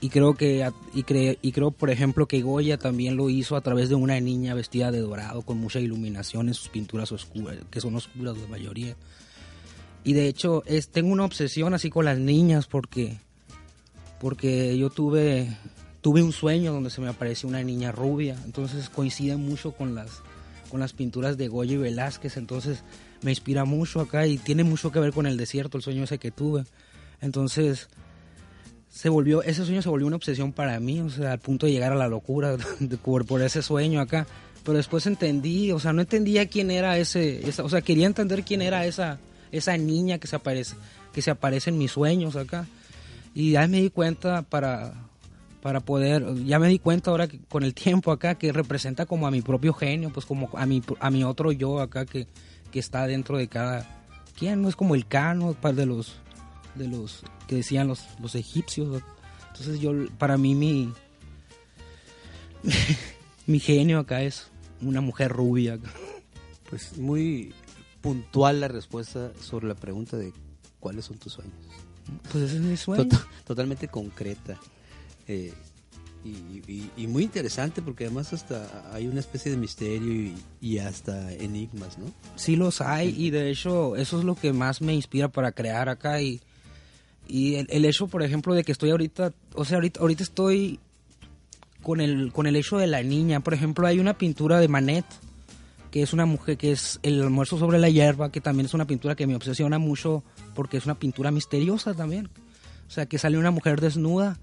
Y 0.03 0.09
creo 0.09 0.33
que 0.33 0.67
y, 0.95 1.03
cre- 1.03 1.37
y 1.43 1.51
creo 1.51 1.69
por 1.69 1.91
ejemplo 1.91 2.27
que 2.27 2.41
Goya 2.41 2.77
también 2.77 3.15
lo 3.15 3.29
hizo 3.29 3.55
a 3.55 3.61
través 3.61 3.87
de 3.87 3.93
una 3.95 4.19
niña 4.19 4.55
vestida 4.55 4.91
de 4.91 4.99
dorado 4.99 5.43
con 5.43 5.59
mucha 5.59 5.79
iluminación 5.79 6.47
en 6.47 6.55
sus 6.55 6.69
pinturas 6.69 7.11
oscuras, 7.11 7.57
que 7.69 7.79
son 7.81 7.95
oscuras 7.95 8.35
la 8.35 8.47
mayoría. 8.47 8.95
Y 10.03 10.13
de 10.13 10.27
hecho 10.27 10.63
es, 10.65 10.89
tengo 10.89 11.11
una 11.13 11.23
obsesión 11.25 11.75
así 11.75 11.91
con 11.91 12.05
las 12.05 12.17
niñas 12.17 12.65
porque 12.65 13.19
porque 14.19 14.75
yo 14.77 14.89
tuve 14.89 15.55
tuve 16.01 16.23
un 16.23 16.31
sueño 16.31 16.73
donde 16.73 16.89
se 16.89 16.99
me 16.99 17.07
apareció 17.07 17.47
una 17.47 17.61
niña 17.61 17.91
rubia, 17.91 18.35
entonces 18.43 18.89
coincide 18.89 19.37
mucho 19.37 19.71
con 19.73 19.93
las 19.93 20.09
con 20.71 20.79
las 20.79 20.93
pinturas 20.93 21.37
de 21.37 21.47
Goya 21.47 21.73
y 21.73 21.77
Velázquez, 21.77 22.37
entonces 22.37 22.83
me 23.21 23.29
inspira 23.29 23.65
mucho 23.65 23.99
acá 23.99 24.25
y 24.25 24.39
tiene 24.39 24.63
mucho 24.63 24.91
que 24.91 24.99
ver 24.99 25.13
con 25.13 25.27
el 25.27 25.37
desierto, 25.37 25.77
el 25.77 25.83
sueño 25.83 26.05
ese 26.05 26.17
que 26.17 26.31
tuve. 26.31 26.63
Entonces 27.19 27.87
se 28.91 29.09
volvió 29.09 29.41
ese 29.41 29.65
sueño 29.65 29.81
se 29.81 29.89
volvió 29.89 30.05
una 30.05 30.17
obsesión 30.17 30.51
para 30.51 30.79
mí, 30.79 30.99
o 30.99 31.09
sea, 31.09 31.31
al 31.31 31.39
punto 31.39 31.65
de 31.65 31.71
llegar 31.71 31.93
a 31.93 31.95
la 31.95 32.09
locura 32.09 32.57
por, 33.03 33.25
por 33.25 33.41
ese 33.41 33.61
sueño 33.61 34.01
acá. 34.01 34.27
Pero 34.63 34.77
después 34.77 35.07
entendí, 35.07 35.71
o 35.71 35.79
sea, 35.79 35.91
no 35.91 36.01
entendía 36.01 36.47
quién 36.47 36.69
era 36.69 36.97
ese, 36.99 37.41
o 37.63 37.69
sea, 37.69 37.81
quería 37.81 38.05
entender 38.05 38.43
quién 38.43 38.61
era 38.61 38.85
esa 38.85 39.17
esa 39.51 39.75
niña 39.75 40.17
que 40.17 40.27
se 40.27 40.35
aparece 40.35 40.75
que 41.13 41.21
se 41.21 41.31
aparece 41.31 41.71
en 41.71 41.77
mis 41.77 41.91
sueños 41.91 42.35
acá. 42.35 42.67
Y 43.33 43.51
ya 43.51 43.67
me 43.67 43.81
di 43.81 43.89
cuenta 43.89 44.43
para 44.43 44.93
para 45.61 45.79
poder, 45.79 46.25
ya 46.45 46.59
me 46.59 46.67
di 46.67 46.79
cuenta 46.79 47.11
ahora 47.11 47.27
que 47.27 47.39
con 47.39 47.63
el 47.63 47.73
tiempo 47.73 48.11
acá 48.11 48.35
que 48.35 48.51
representa 48.51 49.05
como 49.05 49.27
a 49.27 49.31
mi 49.31 49.41
propio 49.41 49.73
genio, 49.73 50.09
pues 50.09 50.25
como 50.25 50.49
a 50.53 50.65
mi, 50.65 50.81
a 50.99 51.11
mi 51.11 51.23
otro 51.23 51.51
yo 51.51 51.79
acá 51.79 52.05
que, 52.05 52.27
que 52.71 52.79
está 52.79 53.07
dentro 53.07 53.37
de 53.37 53.47
cada 53.47 53.87
quien, 54.37 54.61
no 54.61 54.69
es 54.69 54.75
como 54.75 54.95
el 54.95 55.05
cano 55.05 55.55
de 55.61 55.85
los 55.85 56.15
de 56.75 56.87
los 56.87 57.23
que 57.47 57.55
decían 57.55 57.87
los, 57.87 58.05
los 58.19 58.35
egipcios. 58.35 59.01
Entonces 59.49 59.79
yo 59.79 59.91
para 60.17 60.37
mí 60.37 60.55
mi 60.55 60.93
mi 63.47 63.59
genio 63.59 63.99
acá 63.99 64.21
es 64.21 64.47
una 64.81 65.01
mujer 65.01 65.31
rubia. 65.31 65.79
Pues 66.69 66.97
muy 66.97 67.53
puntual 68.01 68.61
la 68.61 68.67
respuesta 68.67 69.31
sobre 69.41 69.67
la 69.67 69.75
pregunta 69.75 70.17
de 70.17 70.33
¿cuáles 70.79 71.05
son 71.05 71.17
tus 71.17 71.33
sueños? 71.33 71.53
Pues 72.31 72.45
ese 72.45 72.55
es 72.55 72.61
mi 72.61 72.77
sueño. 72.77 73.05
Tot- 73.05 73.27
totalmente 73.45 73.87
concreta. 73.87 74.57
Eh, 75.27 75.53
y, 76.23 76.29
y- 76.71 76.91
y 76.97 77.07
muy 77.07 77.23
interesante 77.23 77.81
porque 77.81 78.05
además 78.05 78.31
hasta 78.33 78.91
hay 78.93 79.07
una 79.07 79.19
especie 79.19 79.51
de 79.51 79.57
misterio 79.57 80.13
y, 80.13 80.35
y 80.61 80.77
hasta 80.77 81.31
enigmas, 81.33 81.97
¿no? 81.97 82.05
Sí 82.35 82.55
los 82.55 82.79
hay 82.81 83.09
y 83.17 83.31
de 83.31 83.49
hecho 83.49 83.95
eso 83.95 84.19
es 84.19 84.25
lo 84.25 84.35
que 84.35 84.53
más 84.53 84.81
me 84.81 84.93
inspira 84.93 85.29
para 85.29 85.51
crear 85.51 85.89
acá 85.89 86.21
y, 86.21 86.39
y 87.31 87.55
el, 87.55 87.67
el 87.69 87.85
hecho, 87.85 88.07
por 88.07 88.23
ejemplo, 88.23 88.53
de 88.53 88.65
que 88.65 88.73
estoy 88.73 88.89
ahorita, 88.89 89.31
o 89.55 89.63
sea, 89.63 89.77
ahorita, 89.77 90.01
ahorita 90.01 90.21
estoy 90.21 90.81
con 91.81 92.01
el, 92.01 92.33
con 92.33 92.45
el 92.45 92.57
hecho 92.57 92.77
de 92.77 92.87
la 92.87 93.01
niña. 93.03 93.39
Por 93.39 93.53
ejemplo, 93.53 93.87
hay 93.87 93.99
una 93.99 94.17
pintura 94.17 94.59
de 94.59 94.67
Manet, 94.67 95.05
que 95.91 96.01
es 96.01 96.11
una 96.11 96.25
mujer, 96.25 96.57
que 96.57 96.73
es 96.73 96.99
El 97.03 97.21
almuerzo 97.21 97.57
sobre 97.57 97.79
la 97.79 97.89
hierba, 97.89 98.33
que 98.33 98.41
también 98.41 98.65
es 98.65 98.73
una 98.73 98.85
pintura 98.85 99.15
que 99.15 99.27
me 99.27 99.35
obsesiona 99.35 99.79
mucho 99.79 100.25
porque 100.55 100.75
es 100.75 100.83
una 100.83 100.95
pintura 100.95 101.31
misteriosa 101.31 101.93
también. 101.93 102.29
O 102.89 102.91
sea, 102.91 103.05
que 103.05 103.17
sale 103.17 103.37
una 103.37 103.51
mujer 103.51 103.79
desnuda 103.79 104.37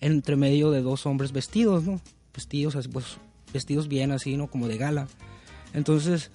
entre 0.00 0.36
medio 0.36 0.70
de 0.70 0.82
dos 0.82 1.06
hombres 1.06 1.32
vestidos, 1.32 1.84
¿no? 1.84 1.98
Vestidos 2.34 2.76
así, 2.76 2.90
pues, 2.90 3.16
vestidos 3.54 3.88
bien 3.88 4.12
así, 4.12 4.36
¿no? 4.36 4.48
Como 4.48 4.68
de 4.68 4.76
gala. 4.76 5.08
Entonces, 5.72 6.30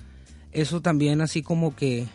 eso 0.54 0.82
también 0.82 1.22
así 1.22 1.44
como 1.44 1.76
que 1.76 2.08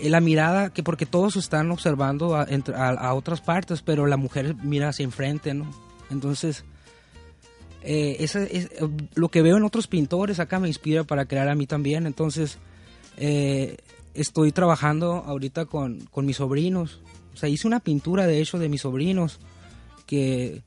la 0.00 0.20
mirada, 0.20 0.70
que 0.70 0.82
porque 0.82 1.06
todos 1.06 1.36
están 1.36 1.70
observando 1.70 2.36
a, 2.36 3.14
otras 3.14 3.40
partes, 3.40 3.82
pero 3.82 4.06
la 4.06 4.16
mujer 4.16 4.54
mira 4.62 4.88
hacia 4.88 5.04
enfrente, 5.04 5.54
¿no? 5.54 5.70
Entonces, 6.10 6.64
eh, 7.82 8.16
esa 8.20 8.42
es, 8.42 8.66
eh, 8.66 8.88
lo 9.14 9.28
que 9.28 9.42
veo 9.42 9.56
en 9.56 9.64
otros 9.64 9.86
pintores 9.86 10.40
acá 10.40 10.58
me 10.58 10.68
inspira 10.68 11.04
para 11.04 11.26
crear 11.26 11.48
a 11.48 11.54
mí 11.54 11.66
también. 11.66 12.06
Entonces, 12.06 12.58
eh, 13.16 13.76
estoy 14.14 14.52
trabajando 14.52 15.24
ahorita 15.26 15.66
con, 15.66 16.00
con 16.10 16.26
mis 16.26 16.36
sobrinos. 16.36 17.00
O 17.34 17.36
sea, 17.36 17.48
hice 17.48 17.66
una 17.66 17.80
pintura, 17.80 18.26
de 18.26 18.40
hecho, 18.40 18.58
de 18.58 18.68
mis 18.68 18.82
sobrinos 18.82 19.40
que 20.06 20.62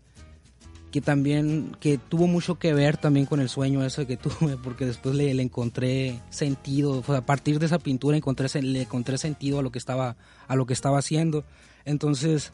que 0.92 1.02
también 1.02 1.76
que 1.80 1.98
tuvo 1.98 2.28
mucho 2.28 2.58
que 2.58 2.74
ver 2.74 2.98
también 2.98 3.26
con 3.26 3.40
el 3.40 3.50
sueño 3.50 3.86
ese 3.86 4.08
que 4.08 4.18
tuve 4.18 4.58
porque 4.64 4.86
después 4.86 5.16
le, 5.16 5.30
encontré 5.42 6.20
sentido 6.30 7.04
a 7.08 7.22
partir 7.22 7.60
de 7.60 7.68
esa 7.68 7.80
pintura 7.80 8.18
encontré 8.18 8.48
le 8.62 8.82
encontré 8.82 9.18
sentido 9.18 9.60
a 9.60 9.62
lo 9.62 9.72
que 9.72 9.80
estaba 9.80 10.16
a 10.48 10.56
lo 10.56 10.66
que 10.66 10.74
estaba 10.74 11.00
haciendo. 11.00 11.44
Entonces 11.86 12.52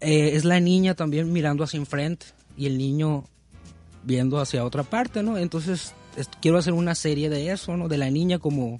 eh, 0.00 0.30
es 0.34 0.44
la 0.44 0.60
niña 0.60 0.94
también 0.94 1.32
mirando 1.32 1.64
hacia 1.64 1.78
enfrente 1.78 2.26
y 2.56 2.66
el 2.66 2.76
niño 2.76 3.24
viendo 4.04 4.38
hacia 4.40 4.64
otra 4.64 4.82
parte 4.82 5.22
no 5.22 5.38
entonces 5.38 5.94
es- 6.16 6.30
quiero 6.40 6.58
hacer 6.58 6.72
una 6.72 6.94
serie 6.94 7.30
de 7.30 7.50
eso 7.50 7.76
no 7.76 7.88
de 7.88 7.98
la 7.98 8.10
niña 8.10 8.38
como 8.38 8.78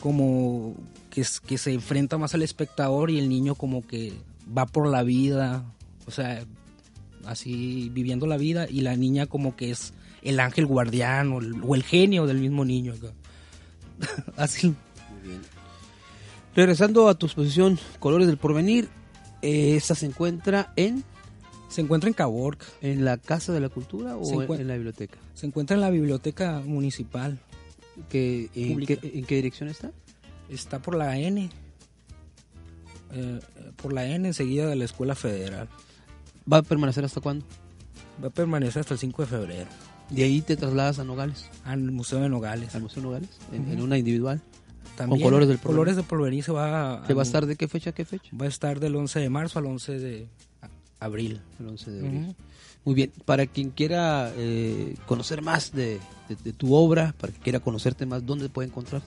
como 0.00 0.74
que, 1.10 1.24
que 1.46 1.58
se 1.58 1.72
enfrenta 1.72 2.18
más 2.18 2.34
al 2.34 2.42
espectador 2.42 3.10
y 3.10 3.18
el 3.18 3.28
niño 3.28 3.54
como 3.54 3.86
que 3.86 4.12
va 4.56 4.66
por 4.66 4.86
la 4.86 5.02
vida, 5.02 5.64
o 6.06 6.10
sea, 6.10 6.44
así 7.26 7.90
viviendo 7.92 8.26
la 8.26 8.36
vida 8.36 8.66
y 8.68 8.80
la 8.80 8.96
niña 8.96 9.26
como 9.26 9.56
que 9.56 9.70
es 9.70 9.92
el 10.22 10.40
ángel 10.40 10.66
guardián 10.66 11.32
o 11.32 11.40
el, 11.40 11.54
o 11.62 11.74
el 11.74 11.82
genio 11.82 12.26
del 12.26 12.38
mismo 12.38 12.64
niño. 12.64 12.94
acá. 12.94 13.12
así. 14.36 14.68
Muy 14.68 15.28
bien. 15.28 15.40
Regresando 16.54 17.08
a 17.08 17.14
tu 17.14 17.26
exposición 17.26 17.78
Colores 17.98 18.26
del 18.26 18.38
Porvenir, 18.38 18.88
eh, 19.42 19.76
esta 19.76 19.94
se 19.94 20.06
encuentra 20.06 20.72
en 20.76 21.04
Se 21.68 21.80
encuentra 21.82 22.08
en 22.08 22.14
Caborca, 22.14 22.66
en 22.80 23.04
la 23.04 23.18
Casa 23.18 23.52
de 23.52 23.60
la 23.60 23.68
Cultura 23.68 24.16
o 24.16 24.24
Se 24.24 24.34
en, 24.34 24.60
en 24.62 24.68
la 24.68 24.74
biblioteca. 24.74 25.18
se 25.34 25.46
encuentra 25.46 25.74
en 25.74 25.80
la 25.82 25.90
biblioteca 25.90 26.60
municipal, 26.64 27.38
¿Qué, 28.08 28.48
en, 28.54 28.72
Pública. 28.72 28.96
qué, 28.96 29.18
en 29.18 29.24
qué 29.24 29.36
dirección 29.36 29.68
está? 29.68 29.90
está 30.48 30.80
por 30.80 30.94
la 30.96 31.18
N, 31.18 31.50
eh, 33.12 33.40
por 33.76 33.92
la 33.92 34.06
N 34.06 34.28
enseguida 34.28 34.66
de 34.68 34.76
la 34.76 34.84
Escuela 34.84 35.14
Federal. 35.14 35.68
¿Va 36.50 36.58
a 36.58 36.62
permanecer 36.62 37.04
hasta 37.04 37.20
cuándo? 37.20 37.44
Va 38.22 38.28
a 38.28 38.30
permanecer 38.30 38.80
hasta 38.80 38.94
el 38.94 39.00
5 39.00 39.22
de 39.22 39.28
febrero, 39.28 39.66
De 40.10 40.22
ahí 40.22 40.40
te 40.40 40.56
trasladas 40.56 40.98
a 40.98 41.04
Nogales, 41.04 41.50
al 41.64 41.80
Museo 41.92 42.20
de 42.20 42.28
Nogales. 42.28 42.74
al 42.74 42.82
Museo 42.82 43.02
Nogales, 43.02 43.30
en, 43.52 43.80
una 43.80 43.98
individual. 43.98 44.40
También, 44.96 45.20
colores 45.22 45.48
del 45.48 45.58
porvenir. 45.58 45.74
Colores 45.76 45.96
del 45.96 46.04
Porvenir 46.06 46.44
se 46.44 46.52
va 46.52 47.02
¿Te 47.06 47.12
va 47.12 47.20
a 47.22 47.24
estar 47.24 47.44
de 47.44 47.56
qué 47.56 47.68
fecha 47.68 47.90
a 47.90 47.92
qué 47.92 48.04
fecha? 48.06 48.30
Va 48.40 48.46
a 48.46 48.48
estar 48.48 48.80
del 48.80 48.96
11 48.96 49.20
de 49.20 49.28
marzo 49.28 49.58
al 49.58 49.66
11 49.66 49.98
de 49.98 50.28
a- 50.62 51.04
abril. 51.04 51.42
El 51.60 51.68
11 51.68 51.90
de 51.90 52.06
abril. 52.06 52.36
Muy 52.84 52.94
bien, 52.94 53.12
para 53.26 53.46
quien 53.46 53.70
quiera 53.70 54.32
eh, 54.36 54.94
conocer 55.06 55.42
más 55.42 55.72
de, 55.72 55.98
de- 56.28 56.36
de 56.42 56.52
tu 56.54 56.72
obra, 56.74 57.14
para 57.18 57.32
quien 57.32 57.42
quiera 57.42 57.60
conocerte 57.60 58.06
más, 58.06 58.24
¿dónde 58.24 58.48
puede 58.48 58.68
encontrarte? 58.68 59.06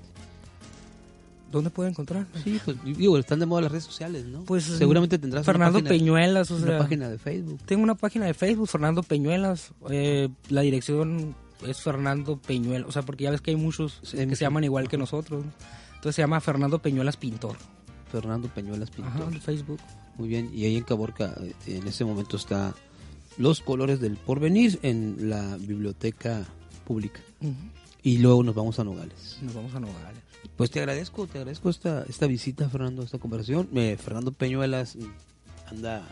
¿Dónde 1.52 1.70
puede 1.70 1.90
encontrar? 1.90 2.28
Sí, 2.44 2.60
pues 2.64 2.78
digo, 2.84 3.18
están 3.18 3.40
de 3.40 3.46
moda 3.46 3.62
las 3.64 3.72
redes 3.72 3.86
sociales, 3.86 4.26
¿no? 4.26 4.44
Pues 4.44 4.64
seguramente 4.66 5.18
tendrás 5.18 5.46
Fernando 5.46 5.80
una 5.80 5.88
página, 5.90 6.00
Peñuelas, 6.00 6.52
o 6.52 6.56
una 6.58 6.66
sea, 6.68 6.78
página 6.80 7.10
de 7.10 7.18
Facebook. 7.18 7.60
Tengo 7.66 7.84
una 7.84 7.96
página 7.96 8.26
de 8.26 8.34
Facebook, 8.34 8.68
Fernando 8.68 9.04
Peñuelas. 9.04 9.72
eh, 9.90 10.30
la 10.50 10.62
dirección 10.62 11.36
es 11.68 11.82
Fernando 11.82 12.38
Peñuelas, 12.38 12.88
o 12.88 12.92
sea, 12.92 13.02
porque 13.02 13.24
ya 13.26 13.32
ves 13.32 13.42
que 13.42 13.52
hay 13.52 13.58
muchos 13.58 14.00
Sí, 14.04 14.18
que 14.18 14.36
se 14.36 14.46
llaman 14.46 14.64
igual 14.64 14.88
que 14.88 14.98
nosotros. 14.98 15.44
¿no? 15.46 15.52
Entonces 15.96 16.16
se 16.16 16.22
llama 16.22 16.40
Fernando 16.40 16.80
Peñuelas 16.80 17.18
Pintor. 17.18 17.58
Fernando 18.12 18.48
Peñuelas 18.48 18.90
Pintor. 18.92 19.14
Ajá, 19.24 19.32
en 19.32 19.42
Facebook. 19.42 19.80
Muy 20.18 20.28
bien, 20.30 20.50
y 20.54 20.66
ahí 20.66 20.76
en 20.78 20.84
Caborca, 20.84 21.34
eh, 21.42 21.54
en 21.68 21.88
ese 21.88 22.06
momento 22.06 22.38
está 22.38 22.74
Los 23.38 23.62
Colores 23.62 24.00
del 24.00 24.18
Porvenir 24.18 24.80
en 24.84 25.30
la 25.30 25.58
biblioteca 25.58 26.46
pública. 26.86 27.22
Ujú. 27.42 27.54
Y 28.02 28.20
luego 28.20 28.44
nos 28.44 28.56
vamos 28.56 28.80
a 28.80 28.84
Nogales. 28.84 29.40
Nos 29.42 29.54
vamos 29.54 29.76
a 29.76 29.80
Nogales. 29.80 30.22
Pues 30.56 30.72
te 30.72 30.80
agradezco, 30.80 31.28
te 31.28 31.40
agradezco 31.40 31.70
esta, 31.70 32.04
esta 32.04 32.28
visita, 32.28 32.70
Fernando, 32.70 33.04
esta 33.04 33.18
conversación. 33.18 33.70
Eh, 33.76 33.98
Fernando 34.02 34.32
Peñuelas 34.32 34.98
anda 35.68 36.08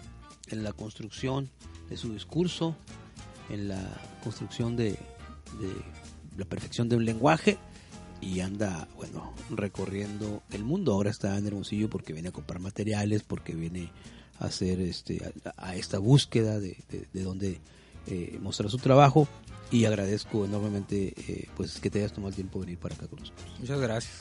en 0.50 0.64
la 0.64 0.74
construcción 0.74 1.50
de 1.90 1.98
su 1.98 2.14
discurso, 2.14 2.76
en 3.50 3.70
la 3.70 4.02
construcción 4.24 4.76
de, 4.76 4.92
de 4.92 5.74
la 6.38 6.46
perfección 6.46 6.90
de 6.90 6.98
un 6.98 7.06
lenguaje 7.06 7.58
y 8.22 8.40
anda, 8.42 8.88
bueno, 8.96 9.34
recorriendo 9.50 10.44
el 10.52 10.64
mundo. 10.64 10.94
Ahora 10.94 11.10
está 11.10 11.38
en 11.38 11.48
Hermosillo 11.48 11.90
porque 11.90 12.14
viene 12.14 12.30
a 12.30 12.34
comprar 12.34 12.60
materiales, 12.60 13.24
porque 13.24 13.56
viene 13.56 13.92
a 14.40 14.46
hacer 14.46 14.82
este 14.82 15.34
a, 15.46 15.70
a 15.70 15.76
esta 15.76 16.00
búsqueda 16.00 16.60
de, 16.60 16.78
de, 16.90 17.08
de 17.12 17.24
dónde 17.24 17.60
eh, 18.08 18.38
mostrar 18.42 18.70
su 18.70 18.78
trabajo 18.78 19.28
y 19.72 19.86
agradezco 19.86 20.46
enormemente 20.46 21.14
eh, 21.28 21.50
pues 21.56 21.80
que 21.80 21.90
te 21.90 22.00
hayas 22.00 22.14
tomado 22.14 22.30
el 22.30 22.36
tiempo 22.36 22.60
de 22.60 22.68
venir 22.68 22.80
para 22.80 22.96
acá 22.96 23.08
con 23.08 23.20
nosotros. 23.20 23.48
Muchas 23.60 23.80
gracias. 23.80 24.14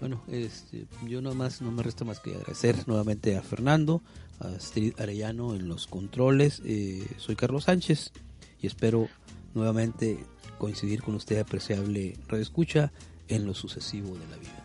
Bueno, 0.00 0.20
este, 0.28 0.86
yo 1.06 1.22
nada 1.22 1.34
más 1.34 1.62
no 1.62 1.70
me 1.70 1.82
resta 1.82 2.04
más 2.04 2.18
que 2.18 2.34
agradecer 2.34 2.76
nuevamente 2.88 3.36
a 3.36 3.42
Fernando, 3.42 4.02
a 4.40 4.48
Astrid 4.48 4.98
Arellano 5.00 5.54
en 5.54 5.68
los 5.68 5.86
controles. 5.86 6.60
eh, 6.64 7.06
soy 7.18 7.36
Carlos 7.36 7.64
Sánchez 7.64 8.12
y 8.60 8.66
espero 8.66 9.08
nuevamente 9.54 10.18
coincidir 10.58 11.02
con 11.02 11.14
usted, 11.14 11.38
apreciable 11.38 12.16
Radio 12.28 12.42
Escucha, 12.42 12.92
en 13.28 13.46
lo 13.46 13.54
sucesivo 13.54 14.16
de 14.16 14.26
la 14.28 14.36
vida. 14.36 14.61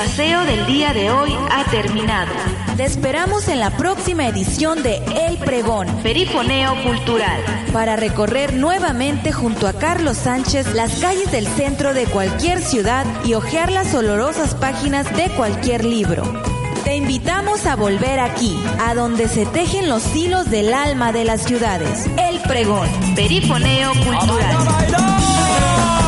Paseo 0.00 0.46
del 0.46 0.64
día 0.64 0.94
de 0.94 1.10
hoy 1.10 1.30
ha 1.50 1.62
terminado. 1.70 2.32
Te 2.78 2.84
esperamos 2.84 3.48
en 3.48 3.60
la 3.60 3.68
próxima 3.76 4.26
edición 4.26 4.82
de 4.82 4.96
El 5.26 5.36
Pregón 5.36 5.86
Perifoneo 6.02 6.72
cultural. 6.82 7.38
para 7.74 7.96
recorrer 7.96 8.54
nuevamente 8.54 9.30
junto 9.30 9.68
a 9.68 9.74
Carlos 9.74 10.16
Sánchez 10.16 10.72
las 10.72 11.00
calles 11.00 11.30
del 11.30 11.46
centro 11.46 11.92
de 11.92 12.06
cualquier 12.06 12.62
ciudad 12.62 13.04
y 13.26 13.34
hojear 13.34 13.70
las 13.70 13.94
olorosas 13.94 14.54
páginas 14.54 15.14
de 15.14 15.28
cualquier 15.36 15.84
libro. 15.84 16.22
Te 16.82 16.96
invitamos 16.96 17.66
a 17.66 17.76
volver 17.76 18.20
aquí, 18.20 18.58
a 18.80 18.94
donde 18.94 19.28
se 19.28 19.44
tejen 19.44 19.90
los 19.90 20.16
hilos 20.16 20.50
del 20.50 20.72
alma 20.72 21.12
de 21.12 21.26
las 21.26 21.42
ciudades. 21.42 22.06
El 22.16 22.40
Pregón. 22.40 22.88
Perifoneo 23.14 23.92
cultural. 23.92 24.64
bailar. 24.64 25.99